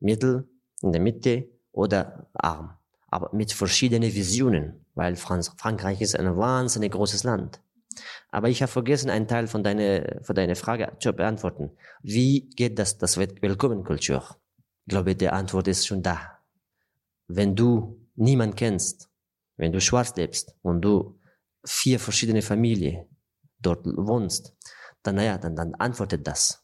mittel, 0.00 0.48
in 0.82 0.92
der 0.92 1.00
Mitte 1.00 1.48
oder 1.72 2.30
arm. 2.32 2.76
Aber 3.08 3.34
mit 3.34 3.52
verschiedenen 3.52 4.14
Visionen, 4.14 4.86
weil 4.94 5.16
Franz 5.16 5.52
Frankreich 5.58 6.00
ist 6.00 6.18
ein 6.18 6.36
wahnsinnig 6.36 6.92
großes 6.92 7.24
Land. 7.24 7.60
Aber 8.30 8.48
ich 8.48 8.62
habe 8.62 8.72
vergessen, 8.72 9.10
einen 9.10 9.28
Teil 9.28 9.46
von 9.46 9.62
deiner, 9.62 10.20
von 10.22 10.34
deiner 10.34 10.56
Frage 10.56 10.92
zu 11.00 11.12
beantworten. 11.12 11.70
Wie 12.02 12.48
geht 12.50 12.78
das, 12.78 12.98
das 12.98 13.16
Willkommenkultur? 13.16 14.36
Ich 14.86 14.90
glaube, 14.90 15.16
die 15.16 15.28
Antwort 15.28 15.66
ist 15.66 15.84
schon 15.84 16.00
da. 16.00 16.38
Wenn 17.26 17.56
du 17.56 18.06
niemand 18.14 18.56
kennst, 18.56 19.10
wenn 19.56 19.72
du 19.72 19.80
schwarz 19.80 20.14
lebst 20.14 20.54
und 20.62 20.80
du 20.80 21.18
vier 21.64 21.98
verschiedene 21.98 22.40
Familien 22.40 23.04
dort 23.58 23.84
wohnst, 23.84 24.54
dann, 25.02 25.16
naja, 25.16 25.38
dann, 25.38 25.56
dann 25.56 25.74
antwortet 25.74 26.24
das. 26.24 26.62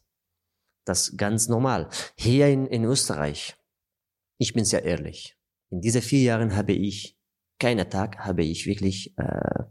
Das 0.85 1.17
ganz 1.17 1.49
normal. 1.49 1.89
Hier 2.15 2.47
in, 2.47 2.65
in 2.67 2.85
Österreich, 2.85 3.57
ich 4.37 4.53
bin 4.53 4.63
sehr 4.63 4.85
ehrlich. 4.85 5.37
In 5.69 5.81
diesen 5.81 6.01
vier 6.01 6.21
Jahren 6.21 6.55
habe 6.55 6.71
ich, 6.71 7.17
keinen 7.59 7.89
Tag 7.89 8.19
habe 8.19 8.43
ich 8.45 8.65
wirklich 8.65 9.17
äh, 9.17 9.63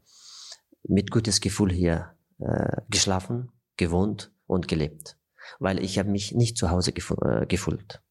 mit 0.83 1.11
gutes 1.11 1.41
Gefühl 1.41 1.73
hier 1.73 2.17
äh, 2.39 2.83
geschlafen, 2.91 3.51
gewohnt 3.79 4.31
und 4.47 4.69
gelebt. 4.69 5.17
Weil 5.59 5.83
ich 5.83 5.99
habe 5.99 6.11
mich 6.11 6.33
nicht 6.33 6.59
zu 6.59 6.71
Hause 6.71 6.93
gef 6.93 7.15
äh, 7.23 7.47
gefühlt. 7.47 8.02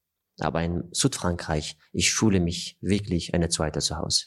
Aber 0.42 0.64
in 0.64 0.90
Südfrankreich, 0.92 1.78
ich 1.94 2.14
fühle 2.14 2.40
mich 2.40 2.78
wirklich 2.82 3.34
eine 3.34 3.50
zweite 3.50 3.80
Zuhause. 3.80 4.26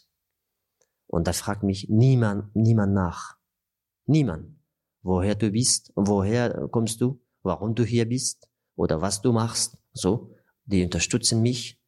Und 1.07 1.27
da 1.27 1.33
fragt 1.33 1.63
mich 1.63 1.89
niemand, 1.89 2.55
niemand 2.55 2.95
nach. 2.95 3.37
Niemand. 4.07 4.57
Woher 5.03 5.35
du 5.35 5.51
bist, 5.51 5.93
woher 5.97 6.69
kommst 6.71 7.01
du, 7.01 7.21
warum 7.43 7.75
du 7.75 7.85
hier 7.85 8.09
bist 8.09 8.49
oder 8.77 9.01
was 9.01 9.23
du 9.23 9.33
machst. 9.33 9.77
So, 9.93 10.35
die 10.65 10.85
unterstützen 10.85 11.43
mich. 11.43 11.81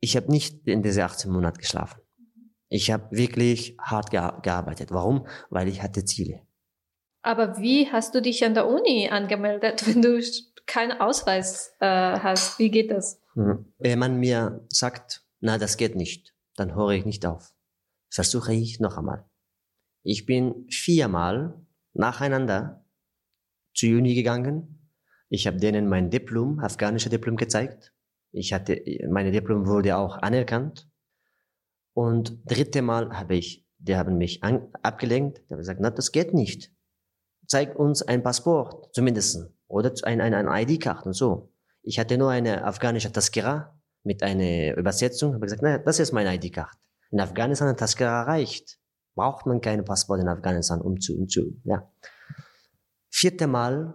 Ich 0.00 0.16
habe 0.16 0.30
nicht 0.30 0.66
in 0.66 0.82
diese 0.82 1.04
18 1.04 1.30
Monate 1.30 1.58
geschlafen. 1.58 2.00
Ich 2.68 2.90
habe 2.90 3.16
wirklich 3.16 3.76
hart 3.80 4.10
gearbeitet. 4.10 4.92
Warum? 4.92 5.26
Weil 5.50 5.68
ich 5.68 5.82
hatte 5.82 6.04
Ziele. 6.04 6.47
Aber 7.22 7.58
wie 7.58 7.90
hast 7.90 8.14
du 8.14 8.22
dich 8.22 8.44
an 8.44 8.54
der 8.54 8.68
Uni 8.68 9.08
angemeldet, 9.10 9.86
wenn 9.86 10.02
du 10.02 10.20
keinen 10.66 11.00
Ausweis 11.00 11.74
äh, 11.80 11.86
hast? 11.86 12.58
Wie 12.58 12.70
geht 12.70 12.90
das? 12.90 13.20
Mhm. 13.34 13.72
Wenn 13.78 13.98
man 13.98 14.18
mir 14.18 14.66
sagt, 14.68 15.24
na, 15.40 15.58
das 15.58 15.76
geht 15.76 15.96
nicht, 15.96 16.34
dann 16.56 16.74
höre 16.74 16.90
ich 16.90 17.04
nicht 17.04 17.24
auf. 17.26 17.52
Versuche 18.10 18.54
ich 18.54 18.80
noch 18.80 18.96
einmal. 18.96 19.28
Ich 20.02 20.26
bin 20.26 20.66
viermal 20.70 21.54
nacheinander 21.92 22.84
zur 23.74 23.90
Uni 23.90 24.14
gegangen. 24.14 24.90
Ich 25.28 25.46
habe 25.46 25.58
denen 25.58 25.88
mein 25.88 26.10
Diplom, 26.10 26.58
afghanische 26.60 27.10
Diplom 27.10 27.36
gezeigt. 27.36 27.92
Ich 28.32 28.52
hatte, 28.52 28.82
meine 29.10 29.30
Diplom 29.30 29.66
wurde 29.66 29.96
auch 29.96 30.16
anerkannt. 30.16 30.88
Und 31.92 32.40
dritte 32.46 32.82
Mal 32.82 33.10
habe 33.18 33.36
ich, 33.36 33.66
die 33.78 33.96
haben 33.96 34.18
mich 34.18 34.42
an, 34.42 34.68
abgelenkt. 34.82 35.38
Die 35.38 35.52
haben 35.52 35.58
gesagt, 35.58 35.80
na, 35.80 35.90
das 35.90 36.12
geht 36.12 36.32
nicht. 36.34 36.72
Zeig 37.48 37.76
uns 37.76 38.02
ein 38.02 38.22
Passport, 38.22 38.94
zumindest. 38.94 39.50
Oder 39.68 39.92
ein, 40.02 40.20
ein, 40.20 40.34
ein 40.34 40.68
ID-Karte 40.68 41.08
und 41.08 41.14
so. 41.14 41.50
Ich 41.82 41.98
hatte 41.98 42.18
nur 42.18 42.30
eine 42.30 42.64
afghanische 42.64 43.10
Taskira 43.10 43.80
mit 44.04 44.22
einer 44.22 44.76
Übersetzung. 44.76 45.34
Habe 45.34 45.46
gesagt, 45.46 45.62
na, 45.62 45.78
das 45.78 45.98
ist 45.98 46.12
meine 46.12 46.34
ID-Karte. 46.34 46.76
In 47.10 47.20
Afghanistan 47.20 47.68
eine 47.68 47.76
Taskira 47.76 48.22
reicht. 48.24 48.78
Braucht 49.14 49.46
man 49.46 49.62
keine 49.62 49.82
Passport 49.82 50.20
in 50.20 50.28
Afghanistan, 50.28 50.82
um 50.82 51.00
zu, 51.00 51.18
um 51.18 51.28
zu, 51.28 51.58
ja. 51.64 51.90
Vierte 53.08 53.46
Mal, 53.46 53.94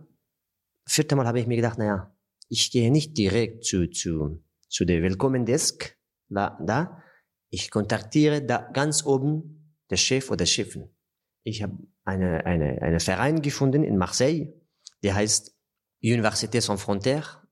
vierte 0.88 1.16
Mal 1.16 1.28
habe 1.28 1.40
ich 1.40 1.48
mir 1.48 1.56
gedacht, 1.56 1.78
na 1.78 1.86
ja, 1.86 2.16
ich 2.50 2.72
gehe 2.72 2.92
nicht 2.92 3.18
direkt 3.18 3.64
zu, 3.64 3.88
zu, 3.90 4.44
zu 4.68 4.84
der 4.84 5.02
Willkommen 5.04 5.46
Desk, 5.46 5.96
da, 6.28 6.60
da. 6.60 7.04
Ich 7.50 7.70
kontaktiere 7.70 8.42
da 8.42 8.70
ganz 8.74 9.06
oben 9.06 9.78
der 9.92 9.98
Chef 9.98 10.32
oder 10.32 10.46
Chefin. 10.48 10.90
Ich 11.44 11.62
habe 11.62 11.78
eine, 12.06 12.46
eine, 12.46 12.82
eine 12.82 13.00
Verein 13.00 13.42
gefunden 13.42 13.84
in 13.84 13.98
Marseille, 13.98 14.54
der 15.04 15.16
heißt 15.16 15.56
Université 16.02 16.62
Sans 16.62 16.82
Frontières 16.82 17.44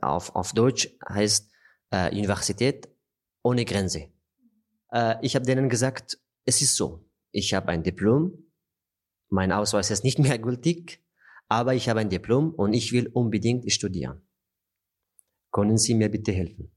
auf, 0.00 0.34
auf 0.34 0.52
Deutsch 0.52 0.88
heißt 1.08 1.50
äh, 1.90 2.10
Universität 2.10 2.88
ohne 3.42 3.64
Grenze. 3.64 4.08
Äh, 4.92 5.16
ich 5.22 5.34
habe 5.34 5.46
denen 5.46 5.68
gesagt, 5.68 6.18
es 6.44 6.62
ist 6.62 6.76
so, 6.76 7.08
ich 7.32 7.54
habe 7.54 7.68
ein 7.68 7.82
Diplom, 7.82 8.50
mein 9.28 9.52
Ausweis 9.52 9.90
ist 9.90 10.04
nicht 10.04 10.18
mehr 10.18 10.38
gültig, 10.46 11.04
aber 11.48 11.74
ich 11.74 11.88
habe 11.88 12.00
ein 12.00 12.10
Diplom 12.10 12.54
und 12.54 12.72
ich 12.72 12.92
will 12.92 13.08
unbedingt 13.08 13.70
studieren. 13.72 14.22
Können 15.52 15.78
Sie 15.78 15.94
mir 15.94 16.08
bitte 16.08 16.32
helfen? 16.32 16.70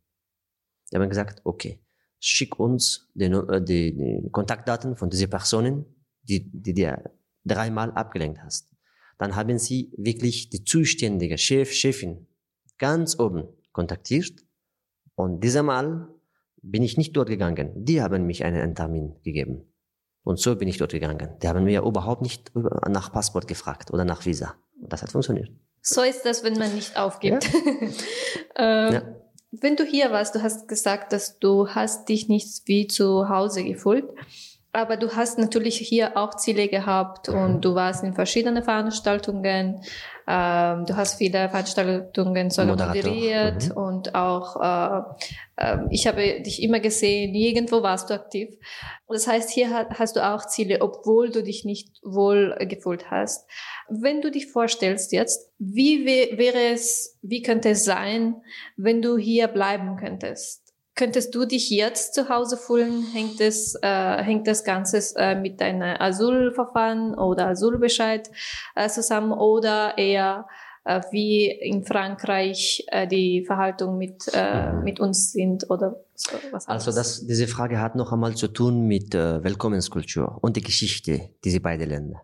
Die 0.91 0.95
haben 0.95 1.09
gesagt, 1.09 1.41
okay, 1.43 1.83
schick 2.19 2.59
uns 2.59 3.11
die, 3.13 3.25
äh, 3.25 3.63
die, 3.63 3.95
die 3.95 4.29
Kontaktdaten 4.31 4.95
von 4.95 5.09
diesen 5.09 5.29
Personen, 5.29 5.85
die, 6.23 6.49
die 6.51 6.73
dir 6.73 7.11
dreimal 7.45 7.91
abgelenkt 7.91 8.41
hast. 8.41 8.69
Dann 9.17 9.35
haben 9.35 9.59
sie 9.59 9.91
wirklich 9.97 10.49
die 10.49 10.63
zuständige 10.63 11.37
Chef, 11.37 11.71
Chefin 11.71 12.27
ganz 12.77 13.19
oben 13.19 13.47
kontaktiert 13.71 14.43
und 15.15 15.43
dieser 15.43 15.63
Mal 15.63 16.07
bin 16.61 16.81
ich 16.81 16.97
nicht 16.97 17.15
dort 17.15 17.29
gegangen. 17.29 17.71
Die 17.75 18.01
haben 18.01 18.25
mich 18.25 18.43
einen, 18.43 18.73
Termin 18.73 19.15
gegeben. 19.23 19.63
Und 20.23 20.39
so 20.39 20.55
bin 20.55 20.67
ich 20.67 20.77
dort 20.77 20.93
gegangen. 20.93 21.37
Die 21.41 21.47
haben 21.47 21.65
mir 21.65 21.81
überhaupt 21.81 22.21
nicht 22.21 22.51
nach 22.55 23.11
Passport 23.11 23.47
gefragt 23.47 23.91
oder 23.91 24.05
nach 24.05 24.25
Visa. 24.25 24.55
Und 24.81 24.91
das 24.91 25.01
hat 25.01 25.11
funktioniert. 25.11 25.51
So 25.81 26.01
ist 26.01 26.23
das, 26.23 26.43
wenn 26.45 26.57
man 26.57 26.73
nicht 26.73 26.95
aufgibt. 26.97 27.51
Ja. 27.53 27.59
ähm, 28.87 28.93
ja. 28.93 29.15
Wenn 29.51 29.75
du 29.75 29.83
hier 29.83 30.11
warst, 30.11 30.33
du 30.33 30.41
hast 30.41 30.67
gesagt, 30.67 31.11
dass 31.13 31.37
du 31.39 31.67
hast 31.67 32.07
dich 32.09 32.29
nicht 32.29 32.65
wie 32.65 32.87
zu 32.87 33.29
Hause 33.29 33.63
gefühlt. 33.63 34.05
Aber 34.75 34.97
du 34.97 35.15
hast 35.15 35.37
natürlich 35.37 35.77
hier 35.77 36.17
auch 36.17 36.35
Ziele 36.35 36.67
gehabt 36.67 37.29
und 37.29 37.61
du 37.61 37.75
warst 37.75 38.03
in 38.03 38.15
verschiedenen 38.15 38.63
Veranstaltungen. 38.63 39.83
Ähm, 40.27 40.85
du 40.87 40.95
hast 40.95 41.19
viele 41.19 41.47
Veranstaltungen 41.49 42.49
sogar 42.49 42.77
moderiert 42.77 43.69
mhm. 43.69 43.77
und 43.77 44.15
auch 44.15 44.59
äh, 44.59 45.01
äh, 45.57 45.77
ich 45.91 46.07
habe 46.07 46.41
dich 46.41 46.63
immer 46.63 46.79
gesehen, 46.79 47.31
nirgendwo 47.33 47.83
warst 47.83 48.09
du 48.09 48.15
aktiv. 48.15 48.49
Das 49.07 49.27
heißt, 49.27 49.51
hier 49.51 49.87
hast 49.89 50.15
du 50.15 50.25
auch 50.25 50.47
Ziele, 50.47 50.81
obwohl 50.81 51.29
du 51.29 51.43
dich 51.43 51.65
nicht 51.65 51.89
wohl 52.03 52.55
gefühlt 52.67 53.11
hast. 53.11 53.47
Wenn 53.89 54.21
du 54.21 54.31
dich 54.31 54.47
vorstellst 54.47 55.11
jetzt, 55.11 55.51
wie 55.59 56.05
wäre 56.05 56.73
es, 56.73 57.19
wie 57.21 57.43
könnte 57.43 57.69
es 57.69 57.85
sein, 57.85 58.41
wenn 58.75 59.03
du 59.03 59.17
hier 59.17 59.47
bleiben 59.47 59.97
könntest? 59.97 60.62
Könntest 60.95 61.33
du 61.33 61.45
dich 61.45 61.71
jetzt 61.71 62.13
zu 62.13 62.29
Hause 62.29 62.55
fühlen? 62.55 63.03
Hängt 63.13 63.41
es, 63.41 63.75
äh, 63.81 64.23
hängt 64.23 64.47
das 64.47 64.63
Ganze 64.63 64.99
äh, 65.15 65.33
mit 65.33 65.59
deinem 65.59 65.81
Asylverfahren 65.99 67.15
oder 67.15 67.47
Asylbescheid 67.47 68.29
äh, 68.75 68.87
zusammen 68.89 69.31
oder 69.31 69.97
eher 69.97 70.47
äh, 70.85 71.01
wie 71.11 71.49
in 71.49 71.83
Frankreich 71.83 72.85
äh, 72.87 73.07
die 73.07 73.43
Verhaltung 73.43 73.97
mit, 73.97 74.29
äh, 74.33 74.71
mhm. 74.71 74.83
mit 74.83 74.99
uns 74.99 75.31
sind 75.31 75.69
oder 75.71 76.03
so, 76.13 76.37
was 76.51 76.67
Also 76.67 76.91
das, 76.91 77.25
diese 77.25 77.47
Frage 77.47 77.79
hat 77.79 77.95
noch 77.95 78.11
einmal 78.11 78.35
zu 78.35 78.47
tun 78.47 78.85
mit 78.85 79.15
äh, 79.15 79.43
Willkommenskultur 79.43 80.37
und 80.41 80.57
die 80.57 80.61
Geschichte 80.61 81.31
dieser 81.43 81.59
beiden 81.59 81.89
Länder. 81.89 82.21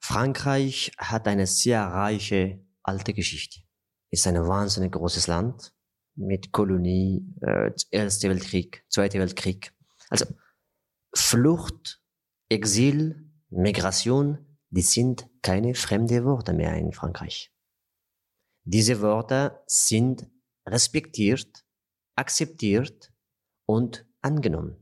Frankreich 0.00 0.90
hat 0.98 1.28
eine 1.28 1.46
sehr 1.46 1.80
reiche 1.80 2.58
alte 2.82 3.14
Geschichte. 3.14 3.60
Ist 4.10 4.26
ein 4.26 4.36
wahnsinnig 4.36 4.90
großes 4.92 5.28
Land 5.28 5.72
mit 6.14 6.52
Kolonie, 6.52 7.26
äh, 7.40 7.70
Erster 7.90 8.28
Weltkrieg, 8.28 8.84
Zweiter 8.88 9.18
Weltkrieg. 9.18 9.72
Also 10.08 10.26
Flucht, 11.14 12.02
Exil, 12.48 13.30
Migration, 13.50 14.58
die 14.70 14.82
sind 14.82 15.28
keine 15.42 15.74
fremde 15.74 16.24
Worte 16.24 16.52
mehr 16.52 16.74
in 16.76 16.92
Frankreich. 16.92 17.52
Diese 18.64 19.00
Worte 19.00 19.60
sind 19.66 20.26
respektiert, 20.66 21.64
akzeptiert 22.16 23.12
und 23.66 24.06
angenommen. 24.20 24.76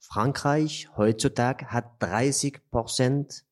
Frankreich 0.00 0.88
heutzutage 0.96 1.66
hat 1.66 2.02
30 2.02 2.70
Prozent, 2.70 3.44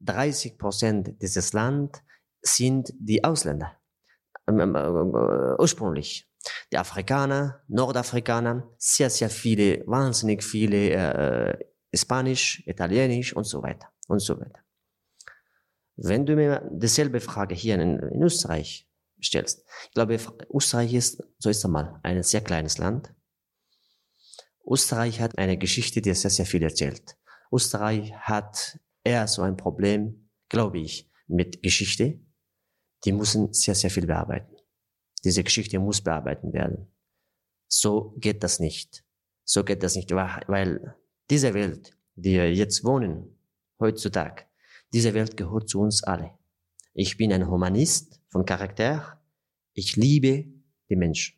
30 0.00 0.58
Prozent 0.58 1.22
dieses 1.22 1.52
Land 1.52 2.02
sind 2.42 2.92
die 2.98 3.22
Ausländer. 3.22 3.78
Ähm, 4.46 4.60
ähm, 4.60 4.74
äh, 4.74 5.60
ursprünglich. 5.60 6.28
Die 6.72 6.78
Afrikaner, 6.78 7.62
Nordafrikaner, 7.68 8.68
sehr, 8.78 9.08
sehr 9.10 9.30
viele, 9.30 9.82
wahnsinnig 9.86 10.44
viele 10.44 10.90
äh, 10.90 11.58
Spanisch, 11.94 12.62
Italienisch 12.66 13.34
und 13.34 13.44
so 13.44 13.62
weiter 13.62 13.88
und 14.08 14.20
so 14.20 14.38
weiter. 14.38 14.60
Wenn 15.96 16.26
du 16.26 16.34
mir 16.34 16.68
dieselbe 16.70 17.20
Frage 17.20 17.54
hier 17.54 17.76
in, 17.76 17.98
in 17.98 18.22
Österreich 18.22 18.88
stellst. 19.24 19.64
Ich 19.84 19.92
glaube, 19.92 20.18
Österreich 20.52 20.94
ist, 20.94 21.22
so 21.38 21.50
ist 21.50 21.58
es 21.58 21.70
mal, 21.70 21.98
ein 22.02 22.22
sehr 22.22 22.40
kleines 22.40 22.78
Land. 22.78 23.12
Österreich 24.66 25.20
hat 25.20 25.36
eine 25.38 25.58
Geschichte, 25.58 26.00
die 26.00 26.14
sehr, 26.14 26.30
sehr 26.30 26.46
viel 26.46 26.62
erzählt. 26.62 27.16
Österreich 27.52 28.12
hat 28.14 28.78
eher 29.02 29.26
so 29.26 29.42
ein 29.42 29.56
Problem, 29.56 30.30
glaube 30.48 30.78
ich, 30.78 31.10
mit 31.26 31.62
Geschichte. 31.62 32.20
Die 33.04 33.12
müssen 33.12 33.52
sehr, 33.52 33.74
sehr 33.74 33.90
viel 33.90 34.06
bearbeiten. 34.06 34.56
Diese 35.24 35.42
Geschichte 35.42 35.78
muss 35.78 36.00
bearbeitet 36.00 36.52
werden. 36.52 36.88
So 37.68 38.14
geht 38.18 38.42
das 38.42 38.60
nicht. 38.60 39.04
So 39.44 39.64
geht 39.64 39.82
das 39.82 39.94
nicht, 39.96 40.10
weil 40.10 40.94
diese 41.30 41.52
Welt, 41.54 41.96
die 42.14 42.32
wir 42.32 42.52
jetzt 42.52 42.84
wohnen, 42.84 43.38
heutzutage, 43.78 44.44
diese 44.92 45.12
Welt 45.12 45.36
gehört 45.36 45.68
zu 45.68 45.80
uns 45.80 46.02
alle. 46.02 46.30
Ich 46.92 47.16
bin 47.16 47.32
ein 47.32 47.48
Humanist 47.48 48.20
von 48.28 48.44
Charakter. 48.44 49.20
Ich 49.74 49.96
liebe 49.96 50.46
die 50.88 50.96
Menschen. 50.96 51.36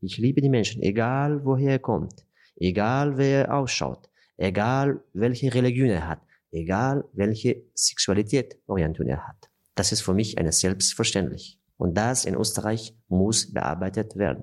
Ich 0.00 0.18
liebe 0.18 0.40
die 0.40 0.48
Menschen, 0.48 0.82
egal 0.82 1.44
woher 1.44 1.72
er 1.72 1.78
kommt, 1.78 2.26
egal 2.56 3.16
wer 3.16 3.46
er 3.46 3.54
ausschaut, 3.54 4.10
egal 4.36 5.02
welche 5.12 5.52
Religion 5.54 5.88
er 5.88 6.08
hat, 6.08 6.20
egal 6.50 7.08
welche 7.12 7.62
Sexualität 7.74 8.58
Orientierung 8.66 9.10
er 9.10 9.26
hat. 9.26 9.50
Das 9.76 9.92
ist 9.92 10.00
für 10.02 10.14
mich 10.14 10.38
eine 10.38 10.50
selbstverständlich. 10.52 11.60
Und 11.76 11.94
das 11.96 12.24
in 12.24 12.34
Österreich 12.34 12.96
muss 13.08 13.52
bearbeitet 13.52 14.16
werden. 14.16 14.42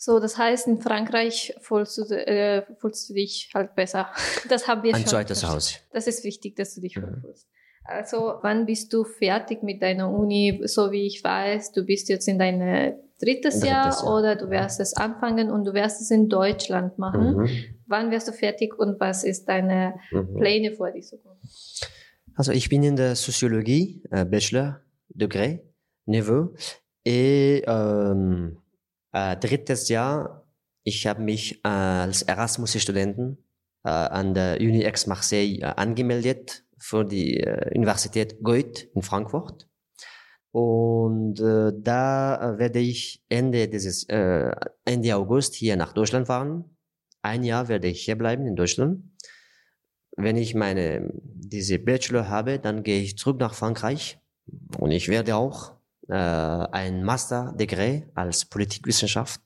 So, 0.00 0.20
das 0.20 0.38
heißt, 0.38 0.68
in 0.68 0.80
Frankreich 0.80 1.54
fühlst 1.60 1.98
du, 1.98 2.02
äh, 2.14 2.62
fühlst 2.78 3.10
du 3.10 3.14
dich 3.14 3.50
halt 3.52 3.74
besser. 3.74 4.08
Das 4.48 4.68
haben 4.68 4.84
wir 4.84 4.94
Ein 4.94 5.00
schon. 5.02 5.08
zweites 5.10 5.44
Haus. 5.44 5.80
Das 5.92 6.06
ist 6.06 6.22
wichtig, 6.24 6.54
dass 6.56 6.74
du 6.76 6.80
dich 6.80 6.96
Mhm. 6.96 7.02
wohlfühlst. 7.02 7.48
Also, 7.84 8.34
wann 8.42 8.66
bist 8.66 8.92
du 8.92 9.02
fertig 9.02 9.62
mit 9.62 9.82
deiner 9.82 10.08
Uni? 10.10 10.60
So 10.66 10.92
wie 10.92 11.06
ich 11.06 11.24
weiß, 11.24 11.72
du 11.72 11.82
bist 11.84 12.08
jetzt 12.10 12.28
in 12.28 12.38
dein 12.38 12.60
drittes, 12.60 13.58
Drittes 13.60 13.64
Jahr, 13.64 13.86
Jahr. 13.86 14.14
oder 14.14 14.36
du 14.36 14.50
wirst 14.50 14.78
es 14.78 14.94
anfangen 14.94 15.50
und 15.50 15.64
du 15.64 15.72
wirst 15.74 16.00
es 16.00 16.10
in 16.12 16.28
Deutschland 16.28 16.98
machen. 16.98 17.36
Mhm. 17.38 17.48
Wann 17.86 18.10
wirst 18.12 18.28
du 18.28 18.32
fertig 18.32 18.78
und 18.78 19.00
was 19.00 19.24
ist 19.24 19.48
deine 19.48 19.94
Mhm. 20.12 20.36
Pläne 20.36 20.72
für 20.76 20.92
die 20.92 21.00
Zukunft? 21.00 21.90
Also 22.38 22.52
ich 22.52 22.68
bin 22.68 22.84
in 22.84 22.94
der 22.94 23.16
Soziologie, 23.16 24.00
äh, 24.12 24.24
Bachelor, 24.24 24.80
Degré, 25.12 25.58
Niveau. 26.06 26.54
Et 27.04 27.64
ähm, 27.66 28.58
äh, 29.12 29.36
drittes 29.36 29.88
Jahr, 29.88 30.46
ich 30.84 31.08
habe 31.08 31.20
mich 31.20 31.56
äh, 31.64 31.68
als 31.68 32.22
Erasmus-Studenten 32.22 33.38
äh, 33.82 33.88
an 33.88 34.34
der 34.34 34.58
Uni 34.60 34.86
Aix-Marseille 34.86 35.62
äh, 35.62 35.64
angemeldet 35.64 36.62
für 36.78 37.04
die 37.04 37.40
äh, 37.40 37.74
Universität 37.74 38.40
Goethe 38.40 38.86
in 38.94 39.02
Frankfurt. 39.02 39.68
Und 40.52 41.40
äh, 41.40 41.72
da 41.74 42.54
werde 42.56 42.78
ich 42.78 43.20
Ende 43.28 43.66
dieses 43.66 44.04
Ende 44.04 45.16
August 45.16 45.56
hier 45.56 45.76
nach 45.76 45.92
Deutschland 45.92 46.28
fahren. 46.28 46.76
Ein 47.20 47.42
Jahr 47.42 47.66
werde 47.66 47.88
ich 47.88 48.04
hier 48.04 48.16
bleiben 48.16 48.46
in 48.46 48.54
Deutschland 48.54 49.02
wenn 50.18 50.36
ich 50.36 50.54
meine 50.54 51.10
diese 51.14 51.78
Bachelor 51.78 52.28
habe, 52.28 52.58
dann 52.58 52.82
gehe 52.82 53.00
ich 53.00 53.16
zurück 53.16 53.38
nach 53.38 53.54
Frankreich 53.54 54.18
und 54.78 54.90
ich 54.90 55.08
werde 55.08 55.36
auch 55.36 55.76
äh, 56.08 56.14
ein 56.14 57.04
Master 57.04 57.54
Degree 57.56 58.02
als 58.14 58.44
Politikwissenschaft 58.44 59.40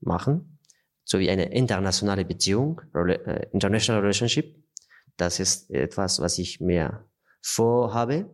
machen, 0.00 0.58
sowie 1.04 1.30
eine 1.30 1.52
internationale 1.52 2.24
Beziehung, 2.24 2.80
Rela 2.94 3.14
äh, 3.14 3.48
International 3.52 4.00
Relationship. 4.00 4.56
Das 5.16 5.40
ist 5.40 5.70
etwas, 5.70 6.20
was 6.20 6.38
ich 6.38 6.60
mir 6.60 7.04
vorhabe. 7.42 8.30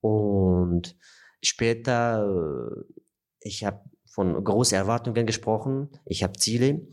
Und 0.00 0.96
später 1.42 2.26
äh, 2.26 3.02
ich 3.40 3.64
habe 3.64 3.80
von 4.10 4.42
großen 4.42 4.76
Erwartungen 4.76 5.26
gesprochen, 5.26 5.88
ich 6.04 6.22
habe 6.22 6.34
Ziele, 6.34 6.86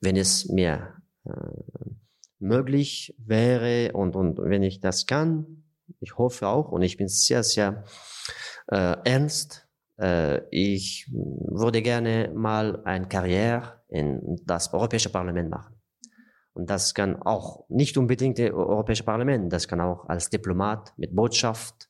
wenn 0.00 0.16
es 0.16 0.48
mir 0.48 0.94
äh, 1.24 1.30
möglich 2.38 3.14
wäre 3.18 3.92
und, 3.92 4.16
und 4.16 4.38
wenn 4.38 4.62
ich 4.62 4.80
das 4.80 5.06
kann, 5.06 5.64
ich 6.00 6.16
hoffe 6.16 6.46
auch 6.46 6.70
und 6.70 6.82
ich 6.82 6.96
bin 6.96 7.08
sehr, 7.08 7.42
sehr 7.42 7.84
äh, 8.68 8.96
ernst. 9.04 9.66
Äh, 9.98 10.42
ich 10.50 11.10
würde 11.10 11.82
gerne 11.82 12.30
mal 12.34 12.82
eine 12.84 13.08
Karriere 13.08 13.82
in 13.88 14.40
das 14.44 14.72
Europäische 14.72 15.10
Parlament 15.10 15.50
machen. 15.50 15.74
Und 16.52 16.68
das 16.68 16.92
kann 16.92 17.22
auch 17.22 17.64
nicht 17.68 17.96
unbedingt 17.96 18.38
das 18.38 18.50
Europäische 18.50 19.04
Parlament, 19.04 19.52
das 19.52 19.68
kann 19.68 19.80
auch 19.80 20.08
als 20.08 20.28
Diplomat 20.28 20.92
mit 20.96 21.14
Botschaft 21.14 21.88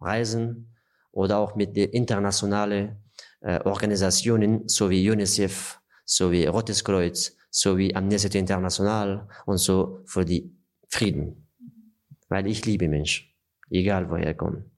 reisen 0.00 0.74
oder 1.12 1.38
auch 1.38 1.56
mit 1.56 1.76
internationalen 1.76 2.96
äh, 3.40 3.60
Organisationen 3.64 4.66
sowie 4.68 5.10
UNICEF, 5.10 5.80
sowie 6.04 6.46
Rotes 6.46 6.82
Kreuz, 6.84 7.36
sowie 7.50 7.94
Amnesty 7.94 8.38
International 8.38 9.28
und 9.46 9.58
so 9.58 10.02
für 10.06 10.24
die 10.24 10.54
Frieden. 10.88 11.48
Weil 12.28 12.46
ich 12.46 12.64
liebe 12.66 12.88
Menschen, 12.88 13.28
egal 13.70 14.10
woher 14.10 14.34
kommen. 14.34 14.70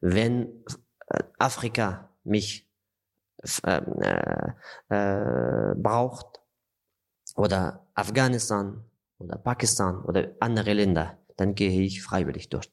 Wenn 0.00 0.64
äh, 1.08 1.22
Afrika 1.38 2.10
mich 2.24 2.68
äh, 3.62 3.80
äh, 4.88 5.74
braucht 5.76 6.40
oder 7.36 7.86
Afghanistan 7.94 8.84
oder 9.18 9.36
Pakistan 9.36 10.02
oder 10.04 10.34
andere 10.40 10.72
Länder, 10.72 11.18
dann 11.36 11.54
gehe 11.54 11.82
ich 11.82 12.02
freiwillig 12.02 12.48
dort. 12.48 12.70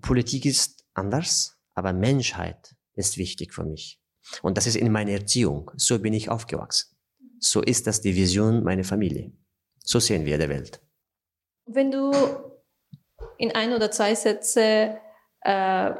Politik 0.00 0.44
ist 0.44 0.84
anders, 0.94 1.58
aber 1.74 1.92
Menschheit 1.92 2.76
ist 2.94 3.16
wichtig 3.16 3.54
für 3.54 3.64
mich. 3.64 4.00
Und 4.42 4.56
das 4.56 4.66
ist 4.66 4.76
in 4.76 4.92
meiner 4.92 5.12
Erziehung. 5.12 5.70
So 5.76 5.98
bin 5.98 6.12
ich 6.12 6.28
aufgewachsen. 6.28 6.89
So 7.40 7.62
ist 7.62 7.86
das 7.86 8.00
die 8.00 8.14
Vision 8.14 8.62
meiner 8.62 8.84
Familie. 8.84 9.32
So 9.82 9.98
sehen 9.98 10.24
wir 10.26 10.38
die 10.38 10.48
Welt. 10.48 10.80
Wenn 11.66 11.90
du 11.90 12.12
in 13.38 13.52
ein 13.52 13.72
oder 13.72 13.90
zwei 13.90 14.14
Sätze 14.14 14.98
äh, 15.40 15.90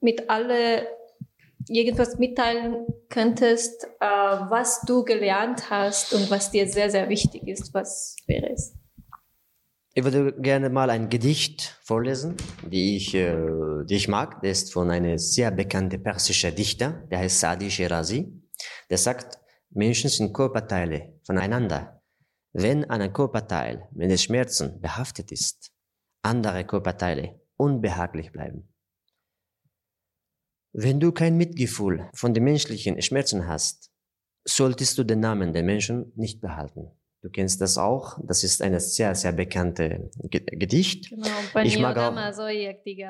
mit 0.00 0.28
alle 0.28 0.88
irgendwas 1.68 2.18
mitteilen 2.18 2.86
könntest, 3.08 3.84
äh, 4.00 4.06
was 4.06 4.82
du 4.82 5.04
gelernt 5.04 5.70
hast 5.70 6.12
und 6.12 6.30
was 6.30 6.50
dir 6.50 6.68
sehr, 6.68 6.90
sehr 6.90 7.08
wichtig 7.08 7.46
ist, 7.46 7.72
was 7.72 8.16
wäre 8.26 8.50
es? 8.50 8.74
Ich 9.94 10.02
würde 10.02 10.32
gerne 10.40 10.70
mal 10.70 10.90
ein 10.90 11.08
Gedicht 11.08 11.78
vorlesen, 11.84 12.36
die 12.68 12.96
ich, 12.96 13.14
äh, 13.14 13.36
die 13.84 13.94
ich 13.94 14.08
mag. 14.08 14.40
Der 14.42 14.50
ist 14.50 14.72
von 14.72 14.90
einem 14.90 15.18
sehr 15.18 15.52
bekannten 15.52 16.02
persischen 16.02 16.52
Dichter, 16.54 17.04
der 17.10 17.20
heißt 17.20 17.38
Sadi 17.38 17.70
Shirazi. 17.70 18.32
Der 18.90 18.98
sagt, 18.98 19.38
Menschen 19.74 20.08
sind 20.10 20.32
Körperteile 20.32 21.14
voneinander. 21.24 22.00
Wenn 22.52 22.84
ein 22.88 23.12
Körperteil 23.12 23.88
mit 23.92 24.18
Schmerzen 24.20 24.80
behaftet 24.80 25.32
ist, 25.32 25.72
andere 26.22 26.64
Körperteile 26.64 27.40
unbehaglich 27.56 28.30
bleiben. 28.32 28.68
Wenn 30.72 31.00
du 31.00 31.12
kein 31.12 31.36
Mitgefühl 31.36 32.08
von 32.14 32.34
den 32.34 32.44
menschlichen 32.44 33.00
Schmerzen 33.02 33.46
hast, 33.48 33.90
solltest 34.46 34.98
du 34.98 35.04
den 35.04 35.20
Namen 35.20 35.52
der 35.52 35.62
Menschen 35.62 36.12
nicht 36.16 36.40
behalten. 36.40 36.90
Du 37.22 37.30
kennst 37.30 37.60
das 37.60 37.78
auch. 37.78 38.18
Das 38.22 38.44
ist 38.44 38.60
eine 38.60 38.80
sehr, 38.80 39.14
sehr 39.14 39.32
bekannte 39.32 40.10
Gedicht. 40.22 41.08
Genau, 41.10 41.26
Ich 41.62 41.78
mag 41.78 41.96
auch- 41.96 42.12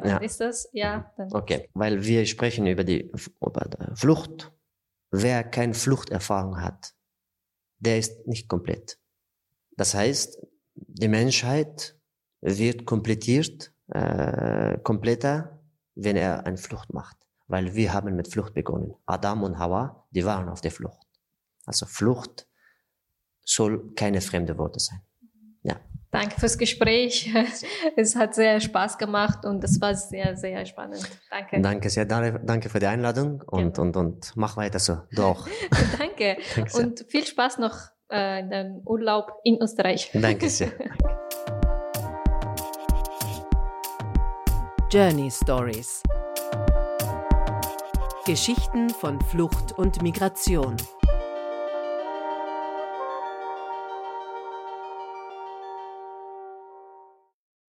Ja. 0.04 0.08
Ja. 0.08 0.16
Ist 0.18 0.40
das? 0.40 0.68
Ja. 0.72 1.12
Dann. 1.16 1.32
Okay, 1.34 1.68
weil 1.74 2.04
wir 2.04 2.24
sprechen 2.26 2.66
über 2.66 2.84
die, 2.84 3.10
über 3.10 3.66
die 3.66 3.96
Flucht. 3.96 4.52
Wer 5.16 5.44
keine 5.44 5.74
Fluchterfahrung 5.74 6.60
hat, 6.60 6.92
der 7.78 8.00
ist 8.00 8.26
nicht 8.26 8.48
komplett. 8.48 8.98
Das 9.76 9.94
heißt, 9.94 10.44
die 10.74 11.06
Menschheit 11.06 11.96
wird 12.40 12.84
komplettiert, 12.84 13.72
äh, 13.90 14.76
kompletter, 14.78 15.62
wenn 15.94 16.16
er 16.16 16.44
eine 16.46 16.56
Flucht 16.56 16.92
macht. 16.92 17.16
Weil 17.46 17.76
wir 17.76 17.92
haben 17.92 18.16
mit 18.16 18.26
Flucht 18.26 18.54
begonnen. 18.54 18.92
Adam 19.06 19.44
und 19.44 19.56
Hawa, 19.56 20.04
die 20.10 20.24
waren 20.24 20.48
auf 20.48 20.60
der 20.60 20.72
Flucht. 20.72 21.06
Also 21.64 21.86
Flucht 21.86 22.48
soll 23.44 23.94
keine 23.94 24.20
fremde 24.20 24.58
Worte 24.58 24.80
sein. 24.80 25.00
Ja. 25.62 25.78
Danke 26.14 26.38
fürs 26.38 26.56
Gespräch. 26.56 27.34
Es 27.96 28.14
hat 28.16 28.34
sehr 28.34 28.60
Spaß 28.60 28.98
gemacht 28.98 29.44
und 29.44 29.62
es 29.64 29.80
war 29.80 29.94
sehr, 29.94 30.36
sehr 30.36 30.64
spannend. 30.64 31.04
Danke. 31.30 31.60
Danke 31.60 31.90
sehr, 31.90 32.04
danke 32.04 32.68
für 32.68 32.78
die 32.78 32.86
Einladung 32.86 33.42
und, 33.46 33.74
Gerne. 33.74 33.80
und, 33.80 33.96
und 33.96 34.32
mach 34.36 34.56
weiter 34.56 34.78
so. 34.78 34.98
Doch. 35.12 35.48
Danke. 35.98 36.36
Danke. 36.56 36.76
Und 36.78 37.04
viel 37.08 37.26
Spaß 37.26 37.58
noch 37.58 37.76
äh, 38.10 38.40
in 38.40 38.50
deinem 38.50 38.82
Urlaub 38.84 39.32
in 39.42 39.60
Österreich. 39.60 40.10
Danke 40.14 40.48
sehr. 40.48 40.72
Journey 44.92 45.30
Stories. 45.30 46.02
Geschichten 48.24 48.88
von 48.88 49.20
Flucht 49.20 49.72
und 49.76 50.00
Migration. 50.02 50.76